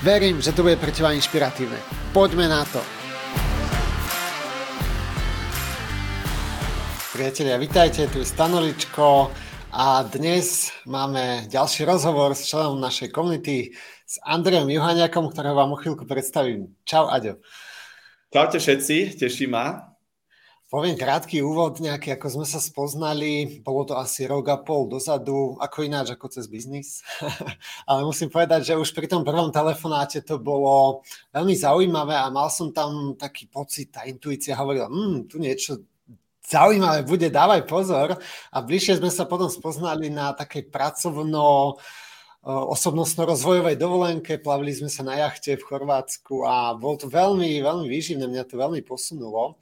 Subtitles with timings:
[0.00, 1.76] Verím, že to bude pre teba inšpiratívne.
[2.16, 2.80] Poďme na to.
[7.12, 9.28] Priatelia, vitajte, tu je Stanoličko
[9.76, 13.76] a dnes máme ďalší rozhovor s členom našej komunity
[14.08, 16.80] s Andrejom Juhaniakom, ktorého vám o chvíľku predstavím.
[16.88, 17.36] Čau, Aďo.
[18.32, 19.89] Čaute všetci, teší ma.
[20.70, 25.58] Poviem krátky úvod, nejaký, ako sme sa spoznali, bolo to asi rok a pol dozadu,
[25.58, 27.02] ako ináč, ako cez biznis.
[27.90, 31.02] Ale musím povedať, že už pri tom prvom telefonáte to bolo
[31.34, 35.82] veľmi zaujímavé a mal som tam taký pocit, tá intuícia hovorila, hm, tu niečo
[36.46, 38.14] zaujímavé bude, dávaj pozor.
[38.54, 41.82] A bližšie sme sa potom spoznali na takej pracovno
[42.46, 48.24] osobnostno-rozvojovej dovolenke, plavili sme sa na jachte v Chorvátsku a bol to veľmi, veľmi výživné,
[48.24, 49.60] mňa to veľmi posunulo.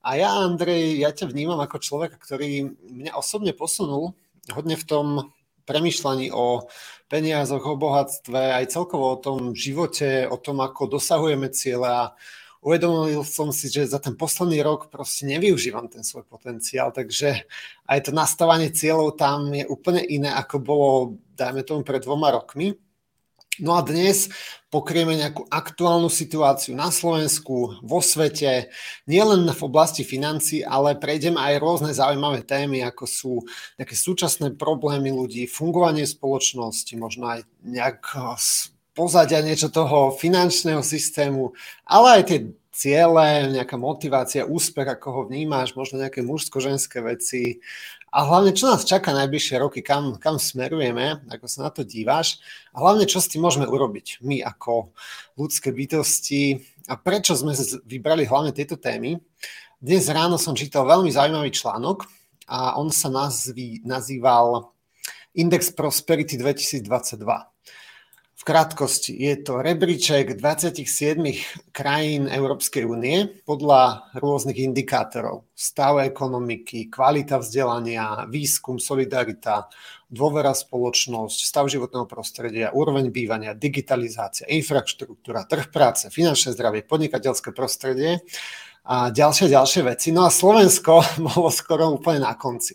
[0.00, 4.16] A ja, Andrej, ja ťa vnímam ako človeka, ktorý mňa osobne posunul
[4.48, 5.06] hodne v tom
[5.68, 6.66] premyšľaní o
[7.06, 12.04] peniazoch, o bohatstve, aj celkovo o tom živote, o tom, ako dosahujeme cieľe a
[12.64, 17.46] uvedomil som si, že za ten posledný rok proste nevyužívam ten svoj potenciál, takže
[17.86, 20.92] aj to nastavanie cieľov tam je úplne iné, ako bolo,
[21.38, 22.74] dajme tomu, pred dvoma rokmi.
[23.58, 24.30] No a dnes
[24.70, 28.70] pokrieme nejakú aktuálnu situáciu na Slovensku, vo svete,
[29.10, 33.32] nielen v oblasti financí, ale prejdeme aj rôzne zaujímavé témy, ako sú
[33.74, 37.98] nejaké súčasné problémy ľudí, fungovanie spoločnosti, možno aj nejak
[38.94, 41.50] pozadia niečo toho finančného systému,
[41.82, 42.38] ale aj tie
[42.70, 47.60] ciele, nejaká motivácia, úspech, ako ho vnímáš, možno nejaké mužsko-ženské veci
[48.10, 52.42] a hlavne, čo nás čaká najbližšie roky, kam, kam smerujeme, ako sa na to díváš?
[52.74, 54.18] A hlavne, čo s tým môžeme urobiť?
[54.26, 54.90] My ako
[55.38, 56.58] ľudské bytosti?
[56.90, 57.54] A prečo sme
[57.86, 59.22] vybrali hlavne tieto témy.
[59.78, 62.04] Dnes ráno som čítal veľmi zaujímavý článok
[62.50, 64.74] a on sa nazví, nazýval
[65.38, 67.49] Index Prosperity 2022.
[68.40, 70.88] V krátkosti, je to rebríček 27
[71.76, 75.44] krajín Európskej únie podľa rôznych indikátorov.
[75.52, 79.68] Stav ekonomiky, kvalita vzdelania, výskum, solidarita,
[80.08, 88.24] dôvera spoločnosť, stav životného prostredia, úroveň bývania, digitalizácia, infraštruktúra, trh práce, finančné zdravie, podnikateľské prostredie
[88.88, 90.16] a ďalšie, ďalšie veci.
[90.16, 92.72] No a Slovensko bolo skoro úplne na konci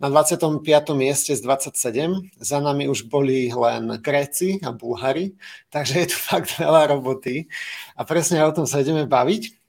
[0.00, 0.64] na 25.
[0.96, 2.40] mieste z 27.
[2.40, 5.36] Za nami už boli len Gréci a Bulhari,
[5.68, 7.46] takže je tu fakt veľa roboty
[7.94, 9.60] a presne o tom sa ideme baviť.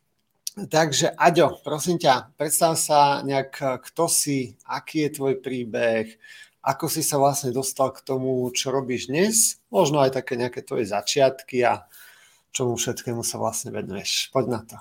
[0.52, 6.12] Takže Aďo, prosím ťa, predstav sa nejak, kto si, aký je tvoj príbeh,
[6.60, 10.92] ako si sa vlastne dostal k tomu, čo robíš dnes, možno aj také nejaké tvoje
[10.92, 11.88] začiatky a
[12.52, 14.30] čomu všetkému sa vlastne venuješ.
[14.36, 14.78] Poď na to.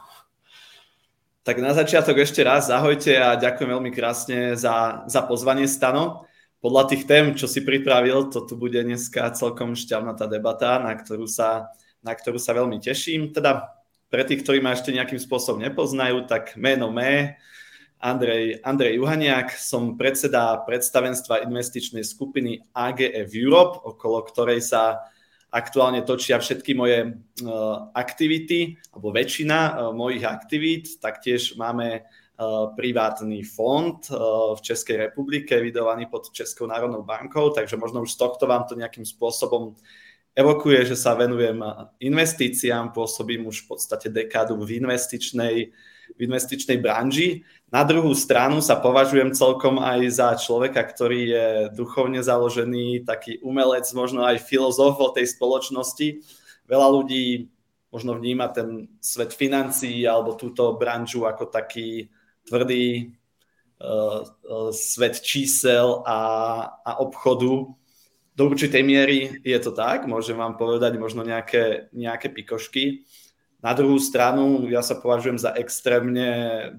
[1.51, 6.23] Tak na začiatok ešte raz ahojte a ďakujem veľmi krásne za, za pozvanie Stano.
[6.63, 11.27] Podľa tých tém, čo si pripravil, to tu bude dneska celkom šťavnatá debata, na ktorú
[11.27, 11.75] sa,
[12.07, 13.35] na ktorú sa veľmi teším.
[13.35, 13.67] Teda
[14.15, 17.43] pre tých, ktorí ma ešte nejakým spôsobom nepoznajú, tak meno mé,
[17.99, 25.03] Andrej, Andrej Juhaniak, som predseda predstavenstva investičnej skupiny AGF Europe, okolo ktorej sa
[25.51, 27.11] aktuálne točia všetky moje e,
[27.95, 31.03] aktivity, alebo väčšina e, mojich aktivít.
[31.03, 32.01] Taktiež máme e,
[32.79, 33.99] privátny fond
[34.55, 38.79] v Českej republike, vydovaný pod Českou národnou bankou, takže možno už z tohto vám to
[38.79, 39.75] nejakým spôsobom
[40.39, 41.59] evokuje, že sa venujem
[41.99, 45.75] investíciám, pôsobím už v podstate dekádu v investičnej,
[46.17, 47.47] v investičnej branži.
[47.71, 53.87] Na druhú stranu sa považujem celkom aj za človeka, ktorý je duchovne založený, taký umelec,
[53.95, 56.23] možno aj filozof o tej spoločnosti.
[56.67, 57.51] Veľa ľudí
[57.91, 62.07] možno vníma ten svet financií alebo túto branžu ako taký
[62.47, 63.11] tvrdý
[63.83, 66.21] uh, uh, svet čísel a,
[66.87, 67.75] a obchodu.
[68.31, 73.05] Do určitej miery je to tak, môžem vám povedať možno nejaké, nejaké pikošky.
[73.61, 76.29] Na druhú stranu, ja sa považujem za extrémne,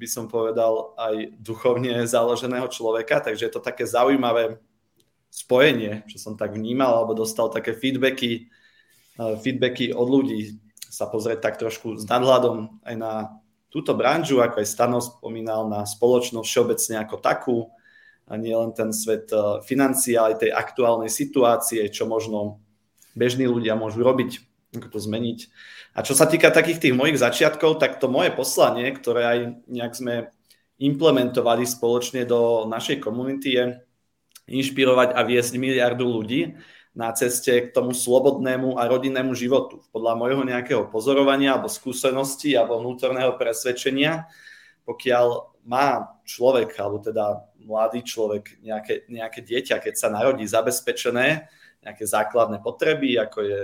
[0.01, 4.57] by som povedal, aj duchovne založeného človeka, takže je to také zaujímavé
[5.29, 8.49] spojenie, čo som tak vnímal, alebo dostal také feedbacky,
[9.21, 10.57] eh, feedbacky od ľudí,
[10.91, 13.13] sa pozrieť tak trošku s nadhľadom aj na
[13.71, 17.57] túto branžu, ako aj Stano spomínal, na spoločnosť všeobecne ako takú,
[18.25, 22.57] a nie len ten svet eh, financií, ale aj tej aktuálnej situácie, čo možno
[23.13, 25.39] bežní ľudia môžu robiť ako to zmeniť.
[25.95, 29.93] A čo sa týka takých tých mojich začiatkov, tak to moje poslanie, ktoré aj nejak
[29.93, 30.15] sme
[30.79, 33.65] implementovali spoločne do našej komunity je
[34.49, 36.57] inšpirovať a viesť miliardu ľudí
[36.91, 39.79] na ceste k tomu slobodnému a rodinnému životu.
[39.95, 44.27] Podľa môjho nejakého pozorovania alebo skúsenosti alebo vnútorného presvedčenia,
[44.83, 51.47] pokiaľ má človek, alebo teda mladý človek, nejaké, nejaké dieťa, keď sa narodí zabezpečené,
[51.85, 53.59] nejaké základné potreby, ako je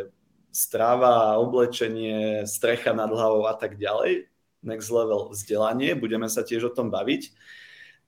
[0.58, 4.26] strava, oblečenie, strecha nad hlavou a tak ďalej,
[4.66, 7.30] next level vzdelanie, budeme sa tiež o tom baviť,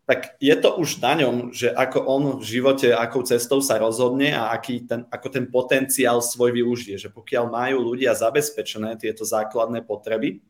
[0.09, 4.33] tak je to už na ňom, že ako on v živote, akou cestou sa rozhodne
[4.33, 6.97] a aký ten, ako ten potenciál svoj využije.
[6.97, 10.41] Že pokiaľ majú ľudia zabezpečené tieto základné potreby,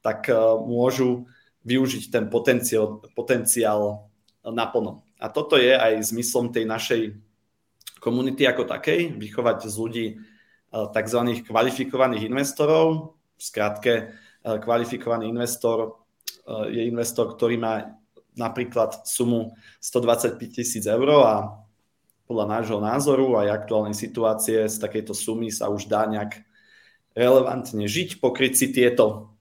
[0.00, 1.28] tak uh, môžu
[1.68, 4.08] využiť ten potenciál, potenciál
[4.40, 5.04] naplno.
[5.20, 7.20] A toto je aj zmyslom tej našej
[8.00, 10.06] komunity ako takej, vychovať z ľudí
[10.92, 11.20] tzv.
[11.46, 13.16] kvalifikovaných investorov.
[13.36, 13.92] V skratke,
[14.44, 16.06] uh, kvalifikovaný investor
[16.46, 17.98] je investor, ktorý má
[18.38, 21.58] napríklad sumu 125 tisíc eur a
[22.26, 26.42] podľa nášho názoru aj aktuálnej situácie z takejto sumy sa už dá nejak
[27.16, 29.34] relevantne žiť, pokryť si tieto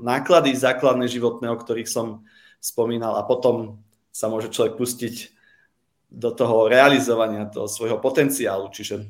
[0.00, 2.22] náklady základné životné, o ktorých som
[2.62, 3.82] spomínal a potom
[4.14, 5.14] sa môže človek pustiť
[6.10, 8.70] do toho realizovania toho svojho potenciálu.
[8.70, 9.06] Čiže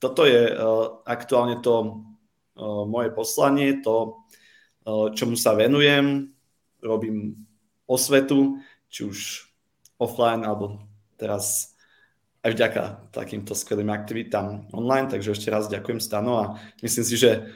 [0.00, 2.02] toto je uh, aktuálne to
[2.56, 4.24] uh, moje poslanie, to,
[4.88, 6.32] uh, čomu sa venujem.
[6.80, 7.36] Robím
[7.84, 8.58] osvetu,
[8.88, 9.18] či už
[10.00, 10.80] offline, alebo
[11.20, 11.76] teraz
[12.40, 12.82] aj vďaka
[13.12, 15.12] takýmto skvelým aktivitám online.
[15.12, 16.44] Takže ešte raz ďakujem Stano a
[16.80, 17.52] myslím si, že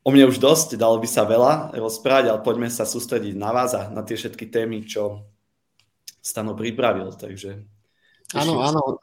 [0.00, 3.76] o mne už dosť, dalo by sa veľa rozprávať, ale poďme sa sústrediť na vás
[3.76, 5.28] a na tie všetky témy, čo
[6.24, 7.12] Stano pripravil.
[7.12, 7.68] Takže
[8.32, 8.98] Áno, áno.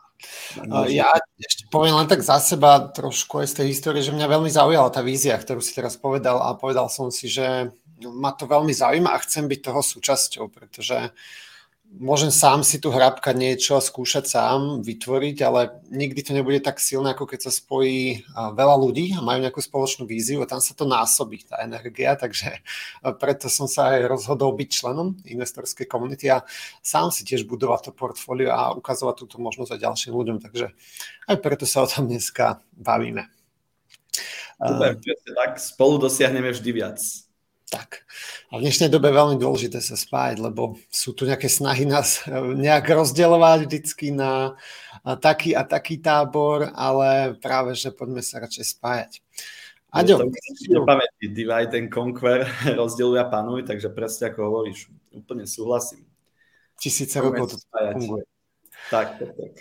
[0.91, 1.09] Ja
[1.39, 4.89] ešte poviem len tak za seba trošku aj z tej histórie, že mňa veľmi zaujala
[4.93, 7.71] tá vízia, ktorú si teraz povedal a povedal som si, že
[8.01, 11.13] ma to veľmi zaujíma a chcem byť toho súčasťou, pretože
[11.91, 17.11] môžem sám si tu hrabkať niečo, skúšať sám, vytvoriť, ale nikdy to nebude tak silné,
[17.11, 20.87] ako keď sa spojí veľa ľudí a majú nejakú spoločnú víziu a tam sa to
[20.87, 22.63] násobí, tá energia, takže
[23.19, 26.47] preto som sa aj rozhodol byť členom investorskej komunity a
[26.79, 30.71] sám si tiež budovať to portfólio a ukazovať túto možnosť aj ďalším ľuďom, takže
[31.27, 33.27] aj preto sa o tom dneska bavíme.
[34.61, 34.93] Super,
[35.33, 37.01] tak spolu dosiahneme vždy viac.
[37.71, 38.03] Tak.
[38.51, 42.27] A v dnešnej dobe je veľmi dôležité sa spájať, lebo sú tu nejaké snahy nás
[42.27, 44.59] eh, nejak rozdielovať vždycky na
[45.23, 49.11] taký a taký tábor, ale práve, že poďme sa radšej spájať.
[49.91, 50.23] Aďo.
[50.71, 52.43] To pamäti, divide and conquer,
[52.79, 56.03] rozdieluj a panuj, takže presne ako hovoríš, úplne súhlasím.
[56.75, 58.23] Tisíce rokov to funguje.
[58.91, 59.53] Tak, tak, tak.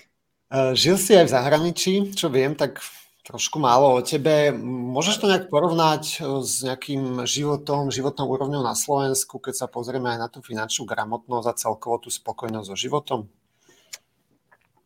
[0.50, 2.82] Eh, žil si aj v zahraničí, čo viem, tak
[3.24, 4.52] trošku málo o tebe.
[4.64, 10.10] Môžeš to nejak porovnať eh, s nejakým životom, životnou úrovňou na Slovensku, keď sa pozrieme
[10.16, 13.20] aj na tú finančnú gramotnosť a celkovo tú spokojnosť so životom?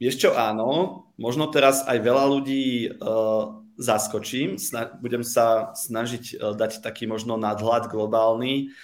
[0.03, 1.07] Vieš čo, áno.
[1.15, 4.59] Možno teraz aj veľa ľudí uh, zaskočím.
[4.59, 8.75] Sna- budem sa snažiť uh, dať taký možno nadhľad globálny.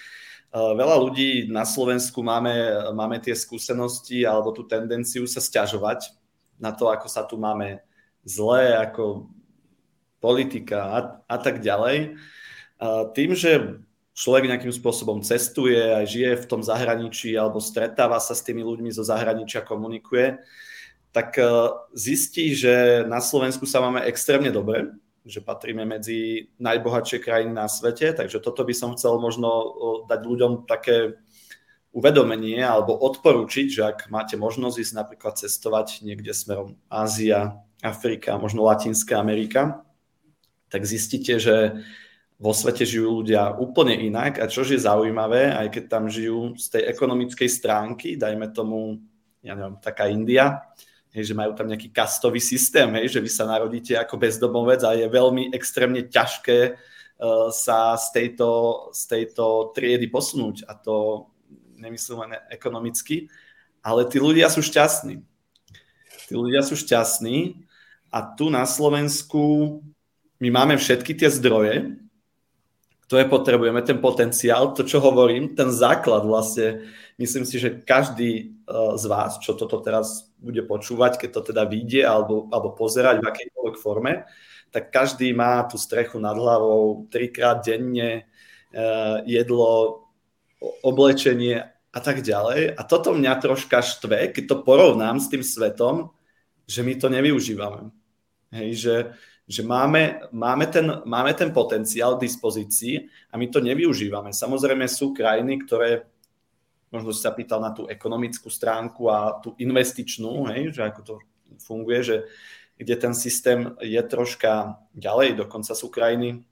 [0.55, 2.55] Uh, veľa ľudí na Slovensku máme,
[2.95, 6.15] máme tie skúsenosti alebo tú tendenciu sa stiažovať
[6.63, 7.83] na to, ako sa tu máme
[8.23, 9.27] zlé, ako
[10.21, 12.21] politika a, a tak ďalej.
[12.81, 13.81] A tým, že
[14.21, 18.93] človek nejakým spôsobom cestuje, aj žije v tom zahraničí alebo stretáva sa s tými ľuďmi
[18.93, 20.41] zo zahraničia, komunikuje,
[21.11, 21.45] tak e,
[21.97, 24.93] zistí, že na Slovensku sa máme extrémne dobre,
[25.25, 29.67] že patríme medzi najbohatšie krajiny na svete, takže toto by som chcel možno e,
[30.07, 31.17] dať ľuďom také
[31.91, 38.63] uvedomenie alebo odporučiť, že ak máte možnosť ísť napríklad cestovať niekde smerom Ázia, Afrika, možno
[38.69, 39.83] Latinská Amerika,
[40.71, 41.83] tak zistíte, že
[42.41, 46.67] vo svete žijú ľudia úplne inak a čo je zaujímavé, aj keď tam žijú z
[46.73, 48.97] tej ekonomickej stránky, dajme tomu,
[49.45, 50.65] ja neviem, taká India,
[51.13, 54.97] hej, že majú tam nejaký kastový systém, hej, že vy sa narodíte ako bezdomovec a
[54.97, 58.49] je veľmi extrémne ťažké uh, sa z tejto,
[58.97, 61.29] z tejto triedy posunúť a to
[61.77, 63.29] nemyslím len ekonomicky,
[63.85, 65.21] ale tí ľudia sú šťastní.
[66.25, 67.69] Tí ľudia sú šťastní
[68.09, 69.77] a tu na Slovensku
[70.41, 72.01] my máme všetky tie zdroje,
[73.11, 76.87] ktoré potrebujeme, ten potenciál, to, čo hovorím, ten základ vlastne,
[77.19, 78.43] myslím si, že každý e,
[78.95, 83.29] z vás, čo toto teraz bude počúvať, keď to teda vyjde alebo, alebo pozerať v
[83.29, 84.25] akejkoľvek forme,
[84.71, 88.31] tak každý má tú strechu nad hlavou trikrát denne,
[88.71, 88.83] e,
[89.27, 90.07] jedlo,
[90.87, 92.79] oblečenie a tak ďalej.
[92.79, 96.15] A toto mňa troška štve, keď to porovnám s tým svetom,
[96.71, 97.91] že my to nevyužívame.
[98.55, 98.97] Hej, že,
[99.51, 104.31] že máme, máme, ten, máme ten potenciál v dispozícii a my to nevyužívame.
[104.31, 106.07] Samozrejme sú krajiny, ktoré,
[106.95, 111.15] možno si sa pýtal na tú ekonomickú stránku a tú investičnú, hej, že ako to
[111.67, 112.17] funguje, že
[112.79, 116.47] kde ten systém je troška ďalej, dokonca sú krajiny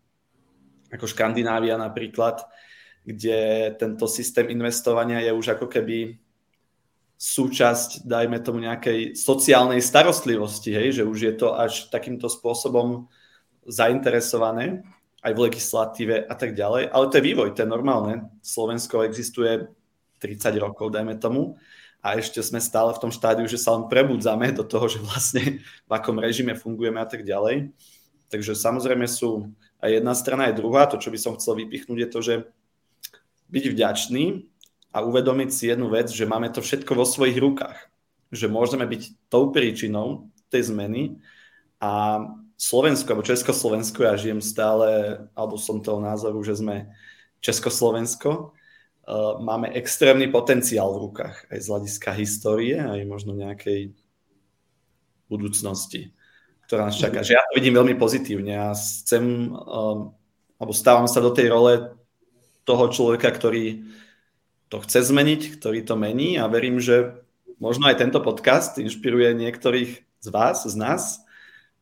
[0.92, 2.48] ako Škandinávia napríklad,
[3.04, 6.16] kde tento systém investovania je už ako keby
[7.18, 13.10] súčasť, dajme tomu, nejakej sociálnej starostlivosti, hej, že už je to až takýmto spôsobom
[13.66, 14.86] zainteresované
[15.26, 16.94] aj v legislatíve a tak ďalej.
[16.94, 18.30] Ale to je vývoj, to je normálne.
[18.38, 19.66] Slovensko existuje
[20.22, 21.58] 30 rokov, dajme tomu,
[21.98, 25.58] a ešte sme stále v tom štádiu, že sa len prebudzame do toho, že vlastne
[25.62, 27.74] v akom režime fungujeme a tak ďalej.
[28.30, 29.50] Takže samozrejme sú
[29.82, 30.86] aj jedna strana, aj druhá.
[30.86, 32.34] To, čo by som chcel vypichnúť, je to, že
[33.50, 34.24] byť vďačný
[34.98, 37.78] a uvedomiť si jednu vec, že máme to všetko vo svojich rukách.
[38.34, 41.22] Že môžeme byť tou príčinou tej zmeny
[41.78, 42.18] a
[42.58, 46.90] Slovensko, alebo Československo, ja žijem stále, alebo som toho názoru, že sme
[47.38, 53.94] Československo, uh, máme extrémny potenciál v rukách, aj z hľadiska histórie, aj možno nejakej
[55.30, 56.10] budúcnosti,
[56.66, 57.22] ktorá nás čaká.
[57.22, 60.10] Že ja to vidím veľmi pozitívne a chcem, um,
[60.58, 61.94] alebo stávam sa do tej role
[62.66, 63.86] toho človeka, ktorý
[64.68, 67.24] to chce zmeniť, ktorý to mení a verím, že
[67.56, 71.24] možno aj tento podcast inšpiruje niektorých z vás, z nás,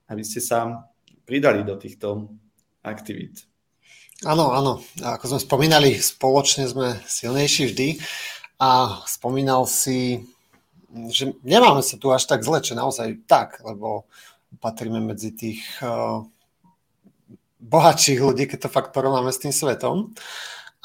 [0.07, 0.87] aby ste sa
[1.27, 2.31] pridali do týchto
[2.87, 3.45] aktivít.
[4.25, 4.81] Áno, áno.
[5.03, 7.89] Ako sme spomínali, spoločne sme silnejší vždy
[8.57, 10.25] a spomínal si,
[11.13, 14.09] že nemáme sa tu až tak zle, čo naozaj tak, lebo
[14.57, 16.25] patríme medzi tých uh,
[17.61, 20.17] bohatších ľudí, keď to fakt porovnáme s tým svetom.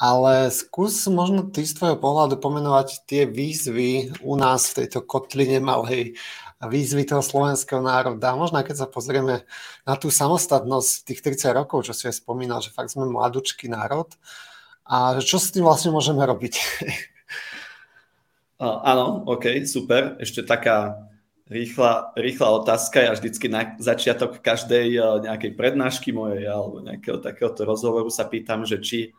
[0.02, 5.62] Ale skús možno ty z tvojho pohľadu pomenovať tie výzvy u nás v tejto kotline
[5.62, 6.18] malej
[6.58, 8.34] výzvy toho slovenského národa.
[8.34, 9.46] Možno keď sa pozrieme
[9.86, 14.10] na tú samostatnosť tých 30 rokov, čo si aj spomínal, že fakt sme mladúčky národ
[14.86, 16.54] a čo s tým vlastne môžeme robiť?
[18.62, 20.14] Áno, OK, super.
[20.22, 21.02] Ešte taká
[21.50, 23.02] rýchla, rýchla otázka.
[23.02, 28.78] Ja vždycky na začiatok každej nejakej prednášky mojej alebo nejakého takéhoto rozhovoru sa pýtam, že
[28.78, 29.10] či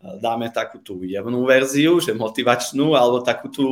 [0.00, 3.66] dáme takú tú jemnú verziu, že motivačnú, alebo takú tú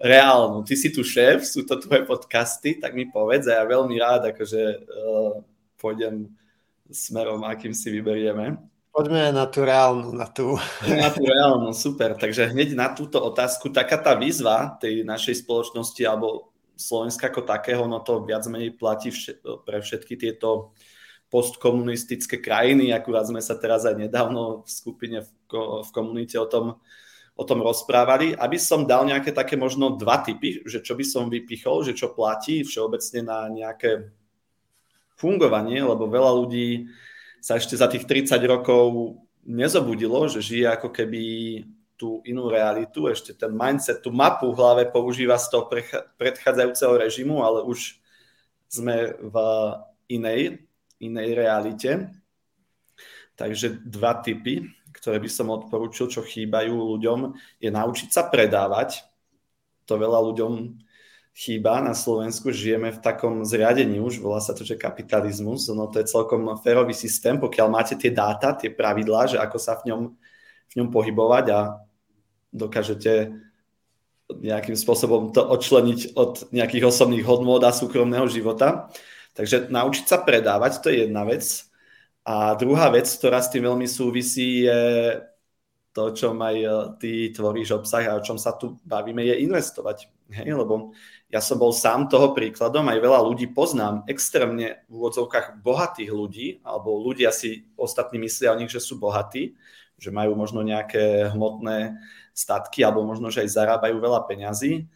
[0.00, 0.64] reálnu.
[0.64, 4.32] Ty si tu šéf, sú to tvoje podcasty, tak mi povedz a ja veľmi rád
[4.32, 5.40] akože uh,
[5.80, 6.32] pôjdem
[6.88, 8.56] smerom, akým si vyberieme.
[8.96, 10.56] Poďme na tú reálnu, na tú.
[10.88, 12.16] Na tú reálnu, super.
[12.16, 17.84] Takže hneď na túto otázku, taká tá výzva tej našej spoločnosti alebo Slovenska ako takého,
[17.84, 19.36] no to viac menej platí vš-
[19.68, 20.72] pre všetky tieto
[21.28, 25.18] postkomunistické krajiny, akurát sme sa teraz aj nedávno v skupine
[25.50, 26.78] v, komunite o tom,
[27.36, 31.30] o tom rozprávali, aby som dal nejaké také možno dva typy, že čo by som
[31.30, 34.10] vypichol, že čo platí všeobecne na nejaké
[35.16, 36.90] fungovanie, lebo veľa ľudí
[37.40, 41.22] sa ešte za tých 30 rokov nezobudilo, že žije ako keby
[41.96, 45.64] tú inú realitu, ešte ten mindset, tú mapu v hlave používa z toho
[46.20, 47.96] predchádzajúceho režimu, ale už
[48.68, 49.36] sme v
[50.12, 50.66] inej
[51.00, 51.90] inej realite.
[53.36, 54.64] Takže dva typy,
[54.96, 59.04] ktoré by som odporúčil, čo chýbajú ľuďom, je naučiť sa predávať.
[59.86, 60.80] To veľa ľuďom
[61.36, 62.48] chýba na Slovensku.
[62.48, 65.68] Žijeme v takom zriadení už, volá sa to, že kapitalizmus.
[65.68, 69.76] No to je celkom férový systém, pokiaľ máte tie dáta, tie pravidlá, že ako sa
[69.78, 70.02] v ňom,
[70.68, 71.60] v ňom pohybovať a
[72.50, 73.36] dokážete
[74.26, 78.90] nejakým spôsobom to odčleniť od nejakých osobných hodnôt a súkromného života,
[79.36, 81.44] Takže naučiť sa predávať, to je jedna vec.
[82.26, 84.82] A druhá vec, ktorá s tým veľmi súvisí, je
[85.94, 86.68] to, čo aj e,
[86.98, 90.10] ty tvoríš obsah a o čom sa tu bavíme, je investovať.
[90.34, 90.58] Hej?
[90.58, 90.90] Lebo
[91.30, 96.48] ja som bol sám toho príkladom, aj veľa ľudí poznám, extrémne v úvodzovkách bohatých ľudí,
[96.66, 99.54] alebo ľudia si ostatní myslia o nich, že sú bohatí,
[99.96, 101.96] že majú možno nejaké hmotné
[102.34, 104.90] statky, alebo možno, že aj zarábajú veľa peňazí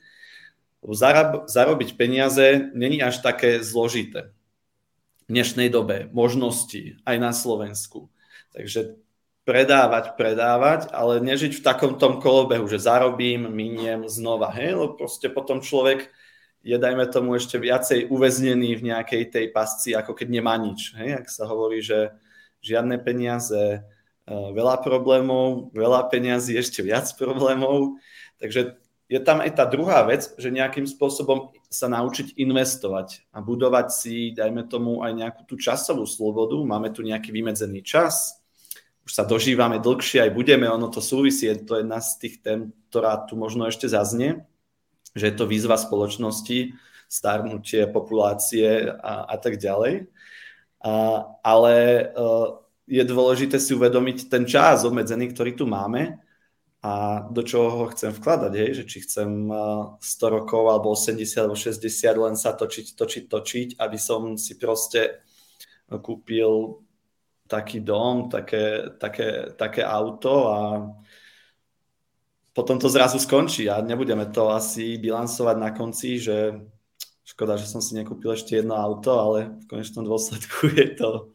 [0.88, 4.32] zarab, zarobiť peniaze není až také zložité
[5.30, 8.10] dnešnej dobe, možnosti aj na Slovensku.
[8.50, 8.98] Takže
[9.46, 14.52] predávať, predávať, ale nežiť v takom tom kolobehu, že zarobím, miniem znova.
[14.52, 14.76] Hej?
[14.76, 16.10] Lebo proste potom človek
[16.60, 20.92] je, dajme tomu, ešte viacej uväznený v nejakej tej pasci, ako keď nemá nič.
[20.98, 21.24] Hej?
[21.24, 22.12] Ak sa hovorí, že
[22.60, 23.80] žiadne peniaze,
[24.28, 27.96] e, veľa problémov, veľa peniazy, ešte viac problémov.
[28.38, 28.76] Takže
[29.08, 34.34] je tam aj tá druhá vec, že nejakým spôsobom sa naučiť investovať a budovať si,
[34.34, 36.58] dajme tomu, aj nejakú tú časovú slobodu.
[36.58, 38.42] Máme tu nejaký vymedzený čas,
[39.06, 42.74] už sa dožívame dlhšie, aj budeme, ono to súvisí, to je jedna z tých tém,
[42.90, 44.42] ktorá tu možno ešte zaznie,
[45.14, 46.74] že je to výzva spoločnosti,
[47.10, 50.10] starnutie populácie a, a tak ďalej.
[51.42, 51.74] ale
[52.90, 56.18] je dôležité si uvedomiť ten čas obmedzený, ktorý tu máme
[56.80, 58.70] a do čoho ho chcem vkladať, hej?
[58.80, 59.52] že či chcem
[60.00, 60.00] 100
[60.32, 61.84] rokov alebo 80 alebo 60
[62.16, 65.20] len sa točiť, točiť, točiť, aby som si proste
[65.92, 66.80] kúpil
[67.44, 70.60] taký dom, také, také, také auto a
[72.54, 76.64] potom to zrazu skončí a nebudeme to asi bilancovať na konci, že
[77.26, 81.34] škoda, že som si nekúpil ešte jedno auto, ale v konečnom dôsledku je to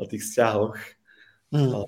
[0.00, 0.76] o tých vzťahoch.
[1.52, 1.84] Mm.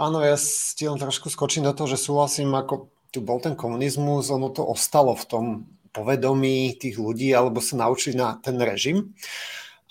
[0.00, 4.32] Áno, ja ti len trošku skočím do toho, že súhlasím, ako tu bol ten komunizmus,
[4.32, 5.44] ono to ostalo v tom
[5.92, 9.12] povedomí tých ľudí, alebo sa naučili na ten režim.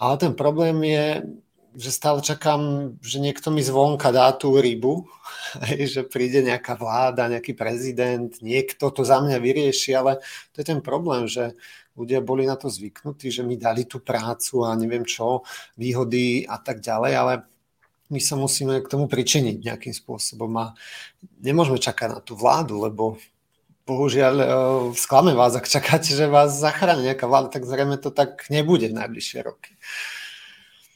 [0.01, 1.05] Ale ten problém je,
[1.77, 5.05] že stále čakám, že niekto mi zvonka dá tú rybu,
[5.93, 10.25] že príde nejaká vláda, nejaký prezident, niekto to za mňa vyrieši, ale
[10.55, 11.53] to je ten problém, že
[11.93, 15.45] ľudia boli na to zvyknutí, že mi dali tú prácu a neviem čo,
[15.77, 17.33] výhody a tak ďalej, ale
[18.09, 20.73] my sa musíme k tomu pričiniť nejakým spôsobom a
[21.41, 23.21] nemôžeme čakať na tú vládu, lebo
[23.89, 24.45] bohužiaľ e,
[24.93, 28.97] sklame vás, ak čakáte, že vás zachráni nejaká vláda, tak zrejme to tak nebude v
[28.97, 29.73] najbližšie roky.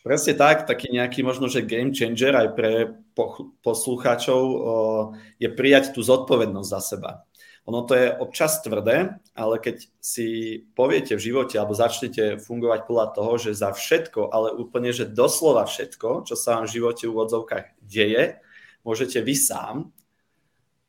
[0.03, 2.71] Presne tak, taký nejaký možno, že game changer aj pre
[3.63, 4.41] poslucháčov
[5.39, 7.11] je prijať tú zodpovednosť za seba.
[7.63, 13.07] Ono to je občas tvrdé, ale keď si poviete v živote alebo začnete fungovať podľa
[13.15, 17.13] toho, že za všetko, ale úplne, že doslova všetko, čo sa vám v živote v
[17.15, 18.43] úvodzovkách deje,
[18.83, 19.75] môžete vy sám,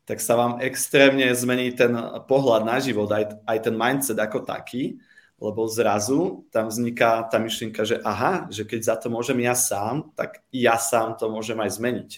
[0.03, 1.95] tak sa vám extrémne zmení ten
[2.27, 4.99] pohľad na život, aj, aj ten mindset ako taký
[5.45, 10.15] lebo zrazu tam vzniká tá myšlienka, že aha, že keď za to môžem ja sám,
[10.15, 12.11] tak ja sám to môžem aj zmeniť.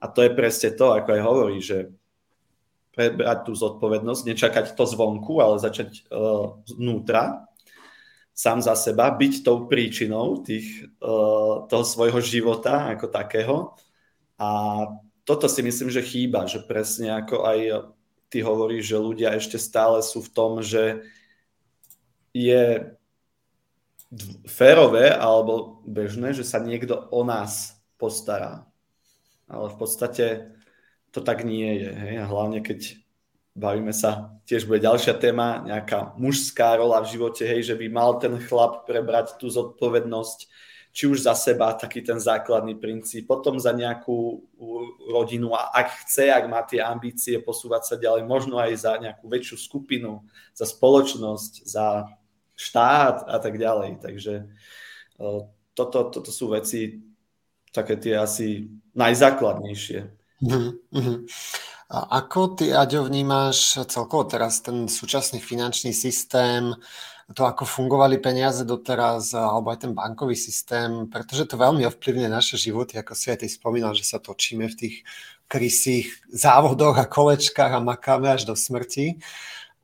[0.00, 1.92] A to je presne to, ako aj hovorí, že
[2.96, 7.44] prebrať tú zodpovednosť, nečakať to zvonku, ale začať uh, vnútra,
[8.32, 13.56] sám za seba, byť tou príčinou tých, uh, toho svojho života ako takého.
[14.40, 14.48] A
[15.28, 17.58] toto si myslím, že chýba, že presne ako aj
[18.32, 21.04] ty hovoríš, že ľudia ešte stále sú v tom, že
[22.32, 22.96] je
[24.46, 28.64] férové alebo bežné, že sa niekto o nás postará.
[29.50, 30.55] Ale v podstate
[31.16, 31.90] to tak nie je.
[31.96, 32.28] Hej?
[32.28, 33.00] Hlavne keď
[33.56, 38.20] bavíme sa, tiež bude ďalšia téma, nejaká mužská rola v živote, hej, že by mal
[38.20, 40.38] ten chlap prebrať tú zodpovednosť,
[40.92, 44.44] či už za seba, taký ten základný princíp, potom za nejakú
[45.08, 49.24] rodinu a ak chce, ak má tie ambície posúvať sa ďalej, možno aj za nejakú
[49.24, 52.12] väčšiu skupinu, za spoločnosť, za
[52.56, 54.00] štát a tak ďalej.
[54.04, 55.24] Takže e,
[55.76, 57.04] toto, toto sú veci
[57.72, 58.64] také tie asi
[58.96, 60.15] najzákladnejšie.
[60.42, 61.24] Uh-huh,
[61.88, 66.74] A ako ty, Aďo, vnímáš celkovo teraz ten súčasný finančný systém,
[67.34, 72.54] to, ako fungovali peniaze doteraz, alebo aj ten bankový systém, pretože to veľmi ovplyvňuje naše
[72.54, 74.96] životy, ako si aj ty spomínal, že sa točíme v tých
[75.50, 79.18] krysých závodoch a kolečkách a makáme až do smrti.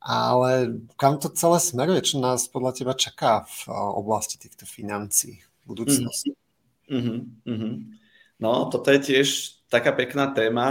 [0.02, 2.02] Ale kam to celé smeruje?
[2.02, 6.34] Čo nás podľa teba čaká v eh, oblasti týchto financí v budúcnosti?
[6.90, 7.18] Mm-hmm.
[7.46, 7.74] Mm-hmm.
[8.42, 10.68] No, toto je tiež taká pekná téma.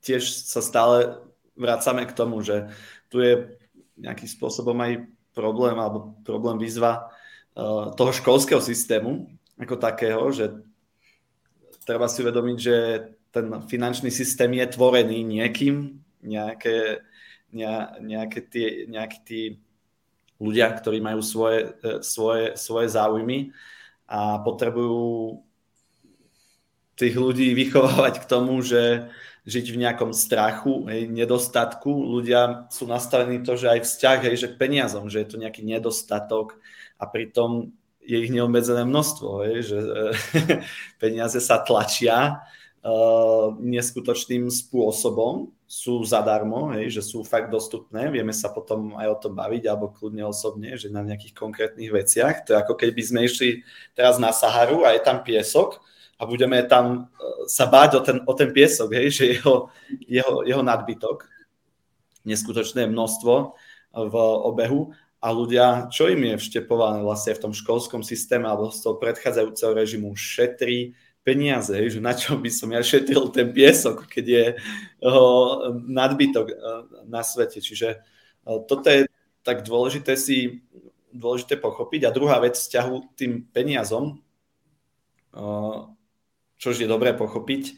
[0.00, 1.20] Tiež sa stále
[1.52, 2.72] vracame k tomu, že
[3.12, 3.60] tu je
[4.00, 5.04] nejakým spôsobom aj
[5.36, 7.12] problém alebo problém výzva
[7.52, 9.28] uh, toho školského systému
[9.60, 10.64] ako takého, že
[11.84, 12.76] treba si uvedomiť, že
[13.28, 17.04] ten finančný systém je tvorený niekým, nejaké
[17.52, 19.40] nejaké tie, nejakí tí
[20.38, 23.50] ľudia, ktorí majú svoje, e, svoje, svoje záujmy
[24.08, 25.40] a potrebujú
[26.98, 29.06] tých ľudí vychovávať k tomu, že
[29.48, 31.88] žiť v nejakom strachu, hej, nedostatku.
[31.88, 35.64] Ľudia sú nastavení to, že aj vzťah, hej, že k peniazom, že je to nejaký
[35.64, 36.60] nedostatok
[37.00, 37.72] a pritom
[38.04, 39.78] je ich neobmedzené množstvo, hej, že
[41.02, 42.44] peniaze sa tlačia
[42.84, 49.20] uh, neskutočným spôsobom sú zadarmo, hej, že sú fakt dostupné, vieme sa potom aj o
[49.20, 52.48] tom baviť, alebo kľudne osobne, že na nejakých konkrétnych veciach.
[52.48, 55.84] To je ako keby sme išli teraz na Saharu a je tam piesok
[56.16, 59.68] a budeme tam e, sa báť o ten, o ten piesok, hej, že jeho,
[60.08, 61.28] jeho, jeho nadbytok,
[62.24, 63.52] neskutočné množstvo
[63.92, 64.14] v
[64.48, 68.96] obehu a ľudia, čo im je vštepované vlastne v tom školskom systéme alebo z toho
[68.96, 70.96] predchádzajúceho režimu, šetrí,
[71.28, 76.56] peniaze, že na čo by som ja šetril ten piesok, keď je uh, nadbytok uh,
[77.04, 77.60] na svete.
[77.60, 78.00] Čiže
[78.48, 79.04] uh, toto je
[79.44, 80.64] tak dôležité si
[81.12, 82.08] dôležité pochopiť.
[82.08, 84.20] A druhá vec vzťahu tým peniazom,
[86.60, 87.72] čož je dobré pochopiť,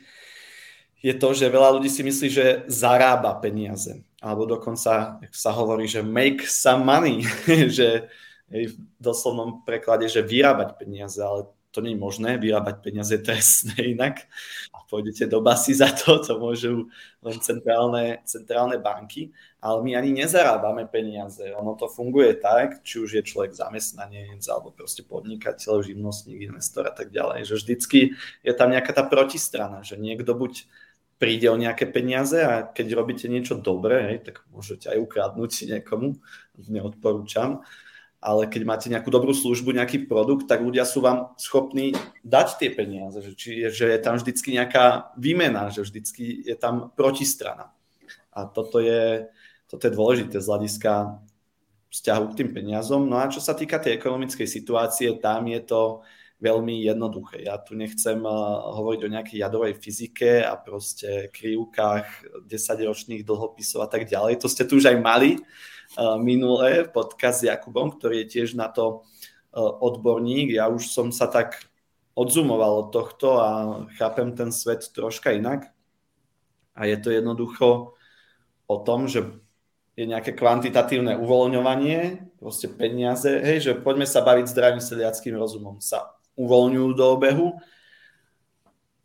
[1.01, 4.05] je to, že veľa ľudí si myslí, že zarába peniaze.
[4.21, 7.25] Alebo dokonca sa hovorí, že make some money,
[7.79, 8.11] že
[8.51, 14.27] v doslovnom preklade, že vyrábať peniaze, ale to nie je možné, vyrábať peniaze trestné inak
[14.75, 16.91] a pôjdete do basy za to, to môžu
[17.23, 19.31] len centrálne, centrálne banky,
[19.63, 21.47] ale my ani nezarábame peniaze.
[21.55, 26.95] Ono to funguje tak, či už je človek zamestnanec alebo proste podnikateľ, živnostník, investor a
[26.95, 30.67] tak ďalej, že vždycky je tam nejaká tá protistrana, že niekto buď
[31.21, 36.17] príde o nejaké peniaze a keď robíte niečo dobré, tak môžete aj ukradnúť niekomu,
[36.57, 37.61] neodporúčam,
[38.21, 42.69] ale keď máte nejakú dobrú službu, nejaký produkt, tak ľudia sú vám schopní dať tie
[42.69, 43.17] peniaze.
[43.17, 47.73] Že, či, že je tam vždycky nejaká výmena, že vždycky je tam protistrana.
[48.29, 49.25] A toto je,
[49.73, 51.17] toto je dôležité z hľadiska
[51.89, 53.09] vzťahu k tým peniazom.
[53.09, 56.05] No a čo sa týka tej ekonomickej situácie, tam je to
[56.41, 57.45] veľmi jednoduché.
[57.45, 58.33] Ja tu nechcem uh,
[58.81, 64.41] hovoriť o nejakej jadrovej fyzike a proste krivkách 10-ročných dlhopisov a tak ďalej.
[64.41, 65.41] To ste tu už aj mali
[66.23, 69.03] minulé podcast s Jakubom, ktorý je tiež na to
[69.57, 70.55] odborník.
[70.55, 71.67] Ja už som sa tak
[72.15, 73.51] odzumoval od tohto a
[73.99, 75.71] chápem ten svet troška inak.
[76.79, 77.99] A je to jednoducho
[78.71, 79.27] o tom, že
[79.99, 85.77] je nejaké kvantitatívne uvoľňovanie, proste peniaze, hej, že poďme sa baviť zdravým sedliackým rozumom.
[85.83, 87.49] Sa uvoľňujú do obehu,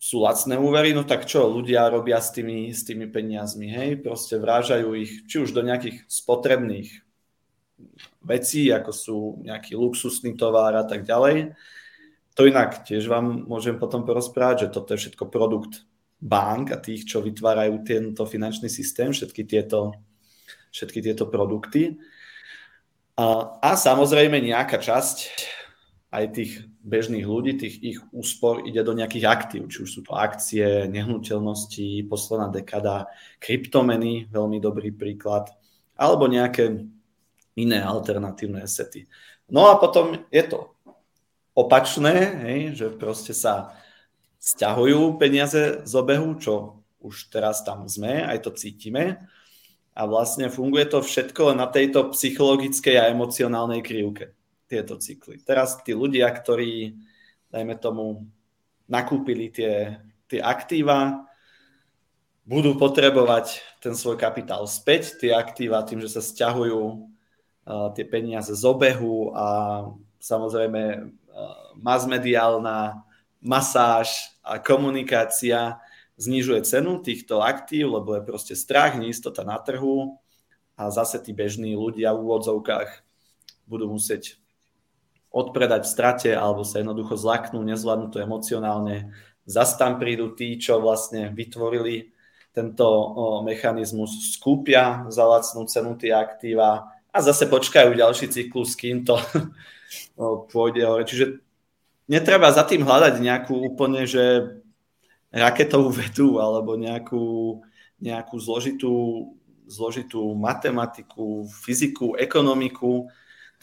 [0.06, 4.38] sú lacné úvery, no tak čo ľudia robia s tými, s tými peniazmi, hej, proste
[4.38, 7.02] vrážajú ich či už do nejakých spotrebných
[8.22, 11.58] vecí, ako sú nejaký luxusný tovar a tak ďalej.
[12.38, 15.90] To inak tiež vám môžem potom porozprávať, že toto je všetko produkt
[16.22, 19.98] bank a tých, čo vytvárajú tento finančný systém, všetky tieto,
[20.70, 21.98] všetky tieto produkty.
[23.18, 25.18] A, a samozrejme nejaká časť
[26.16, 30.16] aj tých bežných ľudí, tých ich úspor ide do nejakých aktív, či už sú to
[30.16, 33.12] akcie, nehnuteľnosti, posledná dekada,
[33.44, 35.52] kryptomeny, veľmi dobrý príklad,
[36.00, 36.88] alebo nejaké
[37.60, 39.12] iné alternatívne asety.
[39.52, 40.72] No a potom je to
[41.52, 42.16] opačné,
[42.48, 43.76] hej, že proste sa
[44.40, 49.20] stiahujú peniaze z obehu, čo už teraz tam sme, aj to cítime.
[49.96, 55.42] A vlastne funguje to všetko na tejto psychologickej a emocionálnej krivke tieto cykly.
[55.46, 56.98] Teraz tí ľudia, ktorí,
[57.54, 58.26] dajme tomu,
[58.86, 61.26] nakúpili tie, tie aktíva,
[62.46, 68.54] budú potrebovať ten svoj kapitál späť, tie aktíva tým, že sa stiahujú uh, tie peniaze
[68.54, 69.48] z obehu a
[70.22, 71.08] samozrejme uh,
[71.82, 73.02] masmediálna
[73.42, 75.82] masáž a komunikácia
[76.22, 80.22] znižuje cenu týchto aktív, lebo je proste strach, neistota na trhu
[80.78, 83.04] a zase tí bežní ľudia v úvodzovkách
[83.66, 84.38] budú musieť
[85.36, 89.12] odpredať v strate alebo sa jednoducho zlaknú, nezvládnu to emocionálne.
[89.44, 92.16] Zas tam prídu tí, čo vlastne vytvorili
[92.56, 92.88] tento
[93.44, 99.20] mechanizmus, skúpia za lacnú cenu tie aktíva a zase počkajú ďalší cyklus, kým to
[100.56, 101.04] pôjde hore.
[101.04, 101.44] Čiže
[102.08, 104.56] netreba za tým hľadať nejakú úplne, že
[105.36, 107.60] raketovú vedu alebo nejakú,
[108.00, 108.96] nejakú zložitú,
[109.68, 113.12] zložitú matematiku, fyziku, ekonomiku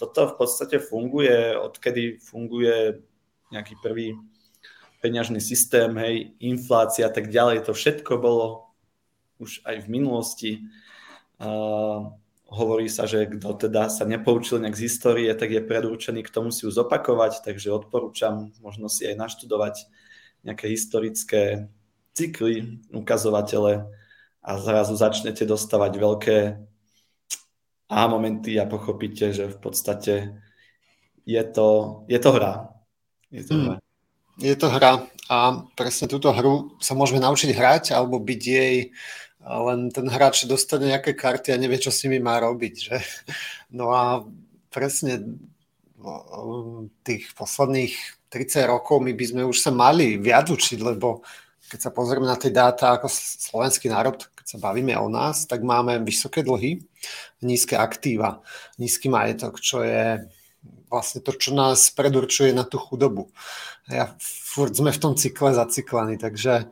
[0.03, 2.99] toto v podstate funguje, odkedy funguje
[3.55, 4.19] nejaký prvý
[4.99, 8.75] peňažný systém, hej, inflácia a tak ďalej, to všetko bolo
[9.39, 10.51] už aj v minulosti.
[11.39, 12.11] Uh,
[12.51, 16.51] hovorí sa, že kto teda sa nepoučil nejak z histórie, tak je predurčený k tomu
[16.51, 19.87] si ju zopakovať, takže odporúčam možno si aj naštudovať
[20.43, 21.71] nejaké historické
[22.15, 23.87] cykly, ukazovatele
[24.43, 26.39] a zrazu začnete dostávať veľké
[27.93, 30.15] a momenty a pochopíte, že v podstate
[31.29, 32.73] je to, je to hra.
[33.29, 33.65] Je to, hmm.
[33.69, 33.77] hra.
[34.41, 34.93] je to hra
[35.29, 35.37] a
[35.77, 38.93] presne túto hru sa môžeme naučiť hrať alebo byť jej
[39.43, 42.75] len ten hráč dostane nejaké karty a nevie, čo s nimi má robiť.
[42.79, 42.97] Že?
[43.75, 44.23] No a
[44.71, 45.39] presne
[47.03, 47.95] tých posledných
[48.31, 51.27] 30 rokov my by sme už sa mali viac učiť, lebo
[51.73, 55.65] keď sa pozrieme na tie dáta ako slovenský národ, keď sa bavíme o nás, tak
[55.65, 56.85] máme vysoké dlhy,
[57.41, 58.45] nízke aktíva,
[58.77, 60.21] nízky majetok, čo je
[60.93, 63.33] vlastne to, čo nás predurčuje na tú chudobu.
[63.89, 66.69] Ja furt sme v tom cykle zacyklení, takže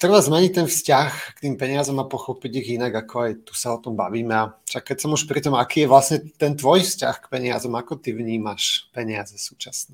[0.00, 3.76] treba zmeniť ten vzťah k tým peniazom a pochopiť ich inak, ako aj tu sa
[3.76, 4.32] o tom bavíme.
[4.32, 7.76] A však keď som už pri tom, aký je vlastne ten tvoj vzťah k peniazom,
[7.76, 9.92] ako ty vnímaš peniaze súčasné?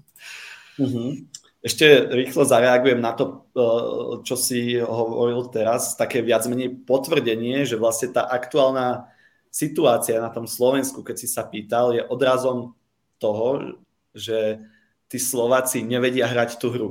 [0.78, 1.10] Mm-hmm.
[1.64, 7.80] Ešte rýchlo zareagujem na to, eh, čo si hovoril teraz, také viac menej potvrdenie, že
[7.80, 9.08] vlastne tá aktuálna
[9.48, 12.76] situácia na tom Slovensku, keď si sa pýtal, je odrazom
[13.16, 13.80] toho,
[14.12, 14.60] že
[15.08, 16.90] tí Slováci nevedia hrať tú hru.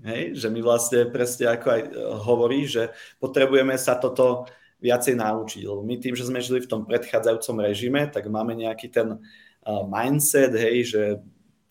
[0.00, 0.40] Hej?
[0.40, 1.90] Že my vlastne presne ako aj eh,
[2.24, 2.88] hovorí, že
[3.20, 4.48] potrebujeme sa toto
[4.80, 5.60] viacej naučiť.
[5.68, 9.82] Lebo my tým, že sme žili v tom predchádzajúcom režime, tak máme nejaký ten eh,
[9.84, 11.02] mindset, hej, že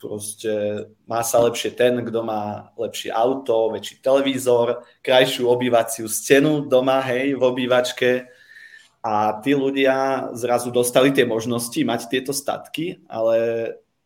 [0.03, 0.51] proste
[1.07, 7.39] má sa lepšie ten, kto má lepšie auto, väčší televízor, krajšiu obývaciu stenu doma, hej,
[7.39, 8.27] v obývačke.
[8.99, 13.35] A tí ľudia zrazu dostali tie možnosti mať tieto statky, ale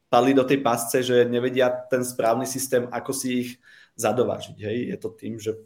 [0.10, 3.50] padli do tej pásce, že nevedia ten správny systém, ako si ich
[3.98, 4.58] zadovážiť.
[4.62, 4.78] Hej.
[4.94, 5.58] Je to tým, že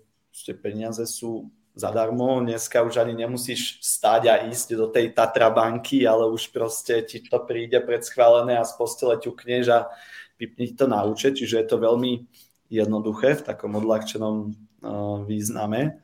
[0.64, 6.28] peniaze sú zadarmo, dneska už ani nemusíš stáť a ísť do tej Tatra banky, ale
[6.28, 9.88] už proste ti to príde predschválené a z postele ťukneš a
[10.42, 12.26] vypni to na účet, čiže je to veľmi
[12.74, 16.02] jednoduché v takom odľahčenom uh, význame.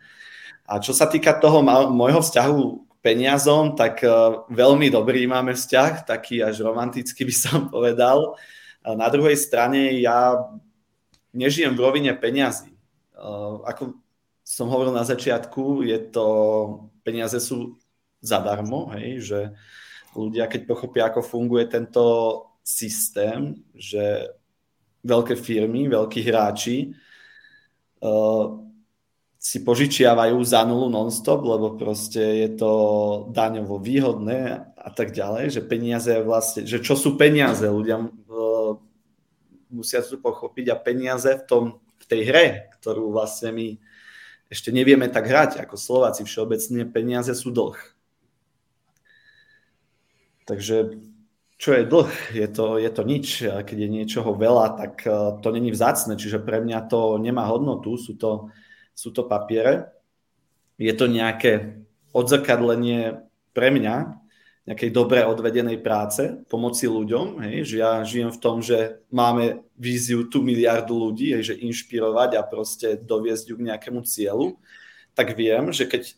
[0.69, 6.05] A čo sa týka toho môjho vzťahu k peniazom, tak uh, veľmi dobrý máme vzťah,
[6.05, 8.37] taký až romantický by som povedal.
[8.85, 10.37] Na druhej strane ja
[11.33, 12.77] nežijem v rovine peňazí.
[13.17, 13.97] Uh, ako
[14.47, 16.27] som hovoril na začiatku, je to,
[17.03, 17.75] peniaze sú
[18.23, 19.39] zadarmo, hej, že
[20.15, 22.03] ľudia, keď pochopia, ako funguje tento
[22.67, 24.27] systém, že
[25.07, 26.91] veľké firmy, veľkí hráči
[28.03, 28.59] uh,
[29.39, 32.71] si požičiavajú za nulu non-stop, lebo proste je to
[33.31, 38.75] daňovo výhodné a tak ďalej, že peniaze vlastne, že čo sú peniaze, ľudia uh,
[39.71, 42.47] musia to pochopiť a peniaze v, tom, v tej hre,
[42.83, 43.67] ktorú vlastne my
[44.51, 47.79] ešte nevieme tak hrať ako Slováci všeobecne, peniaze sú dlh.
[50.47, 50.95] Takže
[51.57, 52.37] čo je dlh?
[52.37, 53.41] Je to, je to nič.
[53.41, 57.97] Keď je niečoho veľa, tak e, to není vzácne, čiže pre mňa to nemá hodnotu,
[57.97, 58.53] sú to,
[58.93, 59.89] sú to papiere.
[60.77, 61.81] Je to nejaké
[62.13, 63.25] odzrkadlenie
[63.57, 64.21] pre mňa
[64.67, 70.27] nejakej dobre odvedenej práce, pomoci ľuďom, hej, že ja žijem v tom, že máme víziu
[70.27, 74.59] tú miliardu ľudí, hej, že inšpirovať a proste doviesť ju k nejakému cieľu,
[75.15, 76.11] tak viem, že keď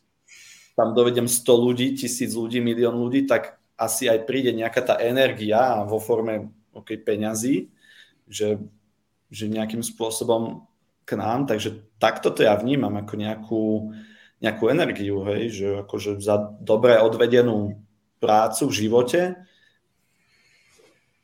[0.73, 5.88] tam dovedem 100 ľudí, tisíc ľudí, milión ľudí, tak asi aj príde nejaká tá energia
[5.88, 7.72] vo forme okay, peňazí,
[8.28, 8.60] že,
[9.32, 10.68] že nejakým spôsobom
[11.08, 13.63] k nám, takže takto to ja vnímam ako nejakú,
[14.44, 17.82] nejakú energiu, hej, že akože za dobre odvedenú
[18.20, 19.22] prácu v živote,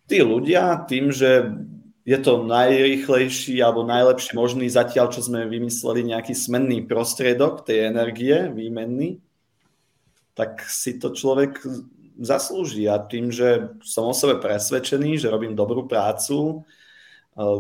[0.10, 1.52] tí ľudia tým, že
[2.06, 8.46] je to najrychlejší alebo najlepší možný zatiaľ, čo sme vymysleli nejaký smenný prostriedok tej energie,
[8.54, 9.18] výmenný,
[10.38, 11.66] tak si to človek
[12.20, 12.88] zaslúži.
[12.88, 16.64] A tým, že som o sebe presvedčený, že robím dobrú prácu,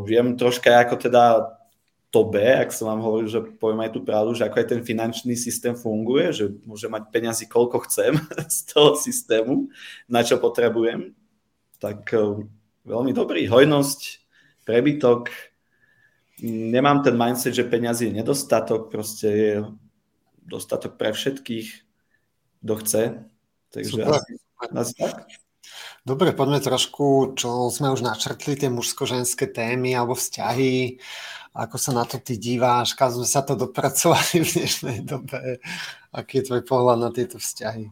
[0.07, 1.23] viem troška ako teda
[2.15, 4.81] to B, ak som vám hovoril, že poviem aj tú pravdu, že ako aj ten
[4.87, 8.15] finančný systém funguje, že môžem mať peniazy koľko chcem
[8.55, 9.67] z toho systému,
[10.07, 11.11] na čo potrebujem,
[11.75, 12.47] tak eh,
[12.87, 13.51] veľmi dobrý.
[13.51, 14.23] Hojnosť,
[14.63, 15.27] prebytok,
[16.47, 19.53] nemám ten mindset, že peniazy je nedostatok, proste je
[20.47, 21.67] dostatok pre všetkých,
[22.63, 23.03] kto chce.
[23.75, 25.27] Takže asi, asi tak.
[26.05, 31.01] Dobre, poďme trošku, čo sme už načrtli, tie mužsko-ženské témy alebo vzťahy.
[31.55, 32.93] Ako sa na to ty díváš?
[32.93, 35.57] Kam sme sa to dopracovali v dnešnej dobe?
[36.13, 37.89] Aký je tvoj pohľad na tieto vzťahy?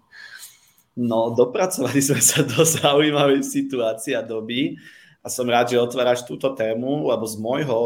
[0.93, 4.77] No, dopracovali sme sa do zaujímavej situácie a doby
[5.25, 7.79] a som rád, že otváraš túto tému, lebo z môjho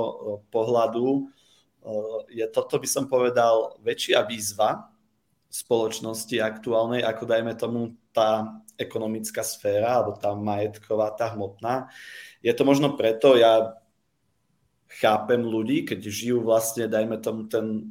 [0.51, 1.31] pohľadu
[2.27, 4.91] je toto, by som povedal, väčšia výzva
[5.57, 11.89] spoločnosti aktuálnej, ako dajme tomu tá ekonomická sféra, alebo tá majetková, tá hmotná.
[12.45, 13.73] Je to možno preto, ja
[15.01, 17.89] chápem ľudí, keď žijú vlastne, dajme tomu ten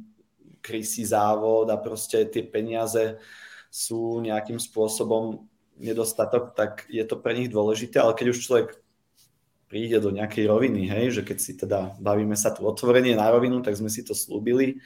[0.63, 3.19] krysý závod a proste tie peniaze
[3.67, 5.43] sú nejakým spôsobom
[5.75, 8.67] nedostatok, tak je to pre nich dôležité, ale keď už človek
[9.67, 13.59] príde do nejakej roviny, hej, že keď si teda bavíme sa tu otvorenie na rovinu,
[13.59, 14.79] tak sme si to slúbili,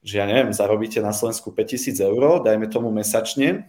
[0.00, 3.68] že ja neviem, zarobíte na Slovensku 5000 eur, dajme tomu mesačne,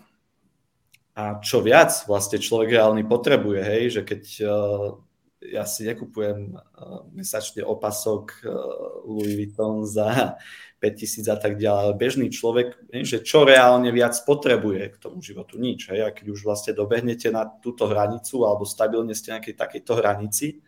[1.12, 4.96] a čo viac vlastne človek reálny potrebuje, hej, že keď uh,
[5.44, 8.56] ja si nekupujem uh, mesačne opasok uh,
[9.04, 10.40] Louis Vuitton za
[10.80, 15.60] 5000 a tak ďalej, ale bežný človek, že čo reálne viac potrebuje k tomu životu?
[15.60, 15.92] Nič.
[15.92, 20.64] Hej, a keď už vlastne dobehnete na túto hranicu alebo stabilne ste nejakej takejto hranici,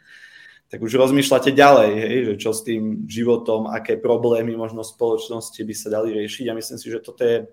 [0.74, 5.74] tak už rozmýšľate ďalej, hej, že čo s tým životom, aké problémy možno spoločnosti by
[5.78, 6.50] sa dali riešiť.
[6.50, 7.46] A myslím si, že toto je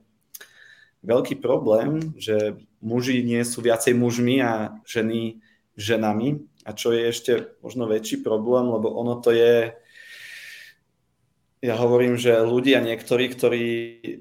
[1.05, 5.45] veľký problém, že muži nie sú viacej mužmi a ženy
[5.77, 6.49] ženami.
[6.65, 9.77] A čo je ešte možno väčší problém, lebo ono to je,
[11.61, 13.65] ja hovorím, že ľudia niektorí, ktorí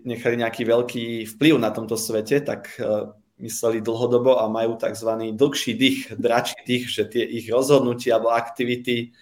[0.03, 1.05] nechali nejaký veľký
[1.39, 5.10] vplyv na tomto svete, tak uh, mysleli dlhodobo a majú tzv.
[5.34, 9.15] dlhší dých, dračí dých, že tie ich rozhodnutia alebo aktivity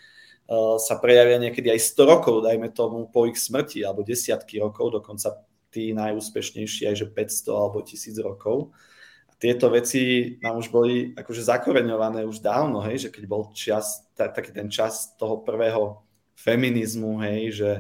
[0.50, 4.98] uh, sa prejavia niekedy aj 100 rokov, dajme tomu po ich smrti, alebo desiatky rokov,
[5.00, 8.74] dokonca tí najúspešnejší aj že 500 alebo 1000 rokov
[9.38, 14.34] tieto veci nám už boli akože zakoreňované už dávno, hej, že keď bol čas, tak,
[14.34, 16.02] taký ten čas toho prvého
[16.34, 17.72] feminizmu, hej, že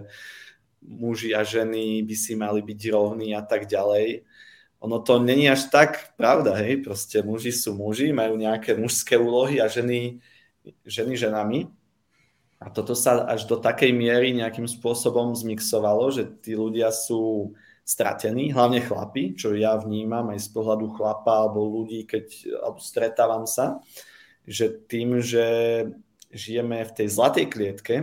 [0.86, 4.22] muži a ženy by si mali byť rovní a tak ďalej.
[4.86, 9.58] Ono to není až tak pravda, hej, proste muži sú muži, majú nejaké mužské úlohy
[9.58, 10.22] a ženy,
[10.86, 11.66] ženy ženami.
[12.62, 17.54] A toto sa až do takej miery nejakým spôsobom zmixovalo, že tí ľudia sú
[17.88, 22.26] stratení, hlavne chlapi, čo ja vnímam aj z pohľadu chlapa alebo ľudí, keď
[22.60, 23.80] alebo stretávam sa,
[24.44, 25.46] že tým, že
[26.30, 27.96] žijeme v tej zlatej klietke,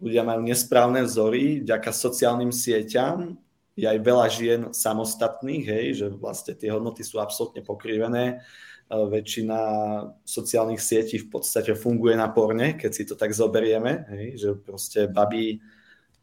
[0.00, 3.36] ľudia majú nesprávne vzory, vďaka sociálnym sieťam
[3.74, 8.46] je aj veľa žien samostatných, hej, že vlastne tie hodnoty sú absolútne pokrivené.
[8.86, 9.58] Väčšina
[10.22, 15.10] sociálnych sietí v podstate funguje na porne, keď si to tak zoberieme, hej, že proste
[15.10, 15.58] babi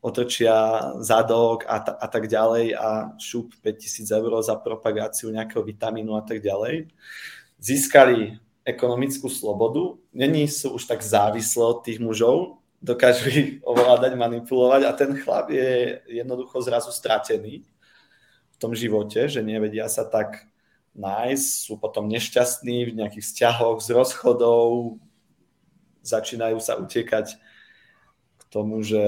[0.02, 6.24] otočia zadok a, a tak ďalej a šup 5000 eur za propagáciu nejakého vitamínu a
[6.26, 6.90] tak ďalej.
[7.62, 14.82] Získali ekonomickú slobodu, není sú už tak závislé od tých mužov, dokážu ich ovládať, manipulovať
[14.90, 17.62] a ten chlap je jednoducho zrazu stratený
[18.52, 20.50] v tom živote, že nevedia sa tak
[20.98, 24.98] nájsť, sú potom nešťastní v nejakých vzťahoch z rozchodov,
[26.02, 27.38] začínajú sa utekať
[28.38, 29.00] k tomu, že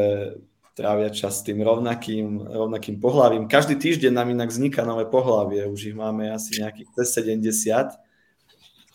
[0.73, 3.49] trávia čas s tým rovnakým, rovnakým pohľavím.
[3.49, 7.93] Každý týždeň nám inak vzniká nové pohlavie, už ich máme asi nejakých 70,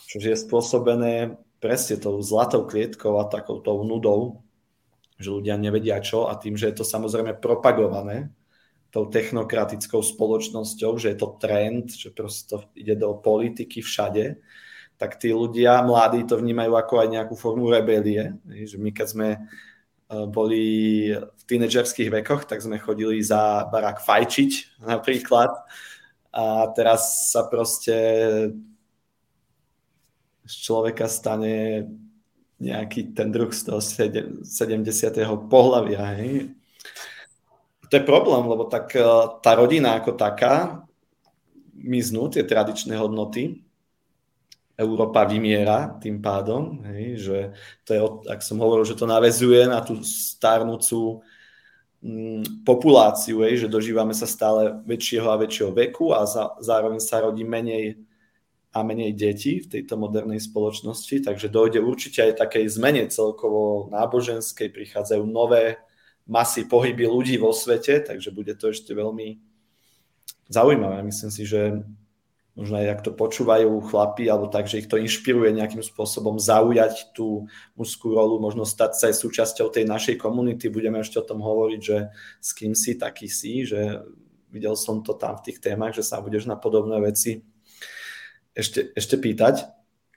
[0.08, 4.42] čo je spôsobené presne tou zlatou klietkou a takouto nudou,
[5.18, 8.30] že ľudia nevedia čo a tým, že je to samozrejme propagované
[8.88, 14.40] tou technokratickou spoločnosťou, že je to trend, že proste to ide do politiky všade,
[14.96, 18.34] tak tí ľudia, mladí, to vnímajú ako aj nejakú formu rebelie.
[18.48, 19.28] Že my keď sme
[20.08, 20.64] Eh, boli
[21.12, 25.52] v tínedžerských vekoch, tak sme chodili za barák fajčiť napríklad.
[26.32, 27.96] A teraz sa proste
[30.48, 31.84] z človeka stane
[32.58, 34.42] nejaký ten druh z toho 70.
[35.46, 36.02] pohľavia.
[36.18, 36.54] Hej.
[37.88, 39.02] To je problém, lebo tak eh,
[39.40, 40.84] tá rodina ako taká
[41.78, 43.62] miznú tie tradičné hodnoty
[44.78, 47.38] Európa vymiera tým pádom, hej, že
[47.82, 51.18] to je, ak som hovoril, že to navezuje na tú starnúcu
[51.98, 57.26] mm, populáciu, hej, že dožívame sa stále väčšieho a väčšieho veku a za, zároveň sa
[57.26, 57.98] rodí menej
[58.68, 64.68] a menej detí v tejto modernej spoločnosti, takže dojde určite aj takej zmene celkovo náboženskej,
[64.68, 65.80] prichádzajú nové
[66.28, 69.40] masy pohyby ľudí vo svete, takže bude to ešte veľmi
[70.52, 71.00] zaujímavé.
[71.00, 71.80] Myslím si, že
[72.52, 77.16] možno aj ak to počúvajú chlapi, alebo tak, že ich to inšpiruje nejakým spôsobom zaujať
[77.16, 80.68] tú mužskú rolu, možno stať sa aj súčasťou tej našej komunity.
[80.68, 84.04] Budeme ešte o tom hovoriť, že s kým si, taký si, že
[84.52, 87.40] videl som to tam v tých témach, že sa budeš na podobné veci
[88.58, 89.70] ešte, ešte pýtať.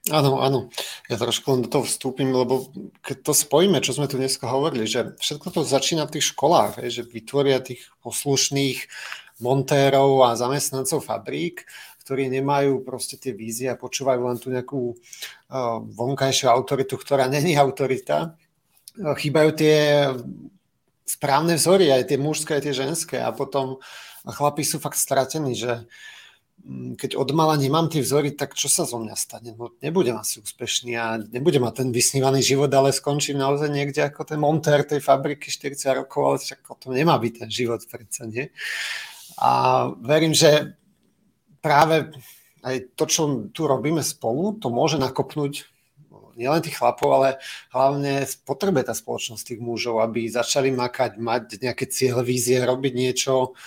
[0.10, 0.74] Áno, áno.
[1.14, 2.74] Ja trošku len do toho vstúpim, lebo
[3.06, 6.82] keď to spojíme, čo sme tu dneska hovorili, že všetko to začína v tých školách,
[6.90, 8.90] že vytvoria tých poslušných
[9.46, 11.70] montérov a zamestnancov fabrík,
[12.02, 17.54] ktorí nemajú proste tie vízie a počúvajú len tú nejakú uh, vonkajšiu autoritu, ktorá není
[17.54, 18.34] autorita.
[18.98, 20.10] Chýbajú tie
[21.06, 23.78] správne vzory, aj tie mužské, aj tie ženské a potom
[24.26, 25.86] chlapí sú fakt stratení, že
[26.97, 29.52] keď od mala nemám tie vzory, tak čo sa zo mňa stane?
[29.58, 34.21] No, nebudem asi úspešný a nebudem mať ten vysnívaný život, ale skončím naozaj niekde ako
[34.30, 38.54] ten montér tej fabriky 40 rokov, ale však to nemá byť ten život predsa, nie?
[39.41, 39.52] A
[40.06, 40.78] verím, že
[41.65, 42.13] práve
[42.62, 45.65] aj to, čo tu robíme spolu, to môže nakopnúť
[46.38, 47.30] nielen tých chlapov, ale
[47.74, 53.58] hlavne potrebuje tá spoločnosť tých mužov, aby začali makať, mať nejaké cieľe, vízie, robiť niečo.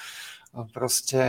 [0.70, 1.22] Proste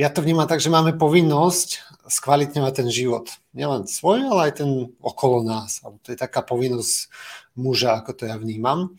[0.00, 3.28] ja to vnímam tak, že máme povinnosť skvalitňovať ten život.
[3.52, 5.84] Nielen svoj, ale aj ten okolo nás.
[5.84, 7.12] To je taká povinnosť
[7.52, 8.96] muža, ako to ja vnímam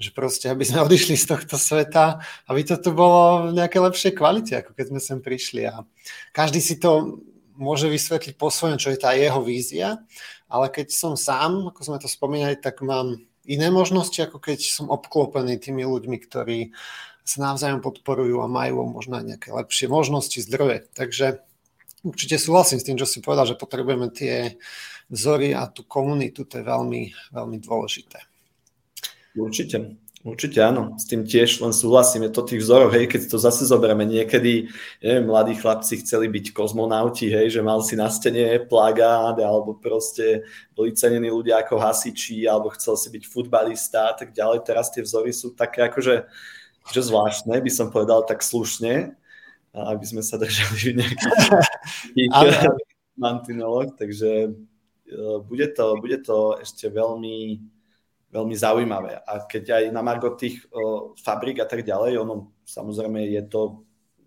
[0.00, 4.12] že proste, aby sme odišli z tohto sveta, aby to tu bolo v nejakej lepšej
[4.16, 5.68] kvalite, ako keď sme sem prišli.
[5.68, 5.84] A
[6.32, 7.20] každý si to
[7.60, 10.00] môže vysvetliť po svojom, čo je tá jeho vízia,
[10.48, 14.88] ale keď som sám, ako sme to spomínali, tak mám iné možnosti, ako keď som
[14.88, 16.72] obklopený tými ľuďmi, ktorí
[17.24, 20.88] sa navzájom podporujú a majú možno aj nejaké lepšie možnosti, zdroje.
[20.94, 21.42] Takže
[22.02, 24.56] určite súhlasím s tým, čo si povedal, že potrebujeme tie
[25.10, 28.22] vzory a tú komunitu, to je veľmi, veľmi dôležité.
[29.34, 29.94] Určite,
[30.26, 30.98] určite áno.
[30.98, 32.26] S tým tiež len súhlasím.
[32.26, 34.06] Je to tých vzorov, hej, keď to zase zoberieme.
[34.06, 34.70] Niekedy,
[35.02, 40.46] neviem, mladí chlapci chceli byť kozmonauti, hej, že mal si na stene plagát, alebo proste
[40.74, 44.66] boli cenení ľudia ako hasiči, alebo chcel si byť futbalista a tak ďalej.
[44.66, 46.26] Teraz tie vzory sú také akože
[46.88, 49.12] že zvláštne, by som povedal tak slušne,
[49.76, 52.56] aby sme sa držali v nejakých
[53.20, 54.50] mantinoloch, takže e,
[55.44, 57.60] bude to, bude to ešte veľmi,
[58.32, 59.20] veľmi zaujímavé.
[59.22, 63.84] A keď aj na margo tých o, fabrik a tak ďalej, ono samozrejme je to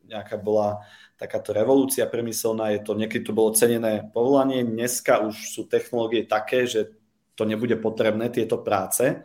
[0.07, 0.83] nejaká bola
[1.17, 6.67] takáto revolúcia premyselná, je to, niekedy to bolo cenené povolanie, dneska už sú technológie také,
[6.67, 6.91] že
[7.33, 9.23] to nebude potrebné, tieto práce.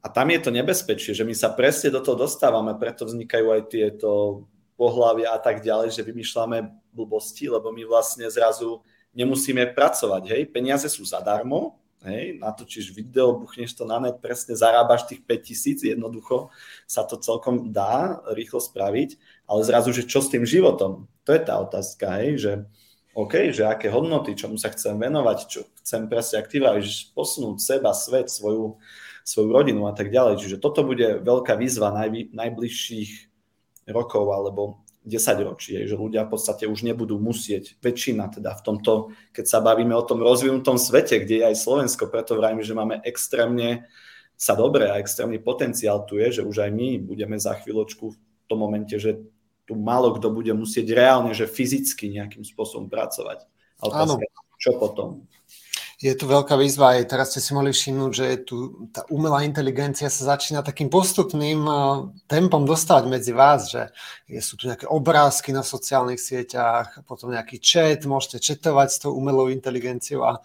[0.00, 3.62] A tam je to nebezpečie, že my sa presne do toho dostávame, preto vznikajú aj
[3.68, 4.42] tieto
[4.80, 8.80] pohľavia a tak ďalej, že vymýšľame blbosti, lebo my vlastne zrazu
[9.12, 15.04] nemusíme pracovať, hej, peniaze sú zadarmo, hej, natočíš video, buchneš to na net, presne zarábaš
[15.04, 16.48] tých 5000, jednoducho
[16.88, 21.42] sa to celkom dá rýchlo spraviť, ale zrazu, že čo s tým životom, to je
[21.44, 22.52] tá otázka, hej, že
[23.12, 27.58] OK, že aké hodnoty, čomu sa chcem venovať, čo chcem presne, ak ty vravíš, posunúť
[27.58, 28.78] seba, svet, svoju,
[29.24, 30.40] svoju rodinu a tak ďalej.
[30.40, 33.10] Čiže toto bude veľká výzva najby, najbližších
[33.90, 38.92] rokov alebo 10 ročí, že ľudia v podstate už nebudú musieť, väčšina teda v tomto,
[39.32, 43.00] keď sa bavíme o tom rozvinutom svete, kde je aj Slovensko, preto vravím, že máme
[43.08, 43.88] extrémne
[44.36, 48.16] sa dobre a extrémny potenciál tu je, že už aj my budeme za chvíľočku v
[48.44, 49.20] tom momente, že
[49.64, 53.48] tu málo kto bude musieť reálne, že fyzicky nejakým spôsobom pracovať.
[53.80, 54.20] Ale
[54.60, 55.24] čo potom?
[56.00, 60.08] Je tu veľká výzva aj teraz ste si mohli všimnúť, že tu tá umelá inteligencia
[60.08, 61.60] sa začína takým postupným
[62.24, 63.92] tempom dostávať medzi vás, že
[64.40, 69.52] sú tu nejaké obrázky na sociálnych sieťach, potom nejaký chat, môžete četovať s tou umelou
[69.52, 70.40] inteligenciou a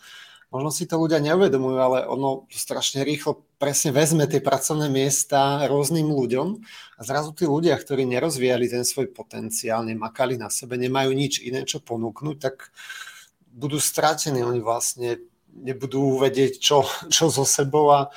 [0.51, 6.11] možno si to ľudia neuvedomujú, ale ono strašne rýchlo presne vezme tie pracovné miesta rôznym
[6.11, 6.47] ľuďom
[6.99, 11.63] a zrazu tí ľudia, ktorí nerozvíjali ten svoj potenciál, nemakali na sebe, nemajú nič iné,
[11.63, 12.75] čo ponúknuť, tak
[13.55, 14.43] budú stratení.
[14.43, 15.23] Oni vlastne
[15.55, 18.11] nebudú vedieť, čo, čo so sebou a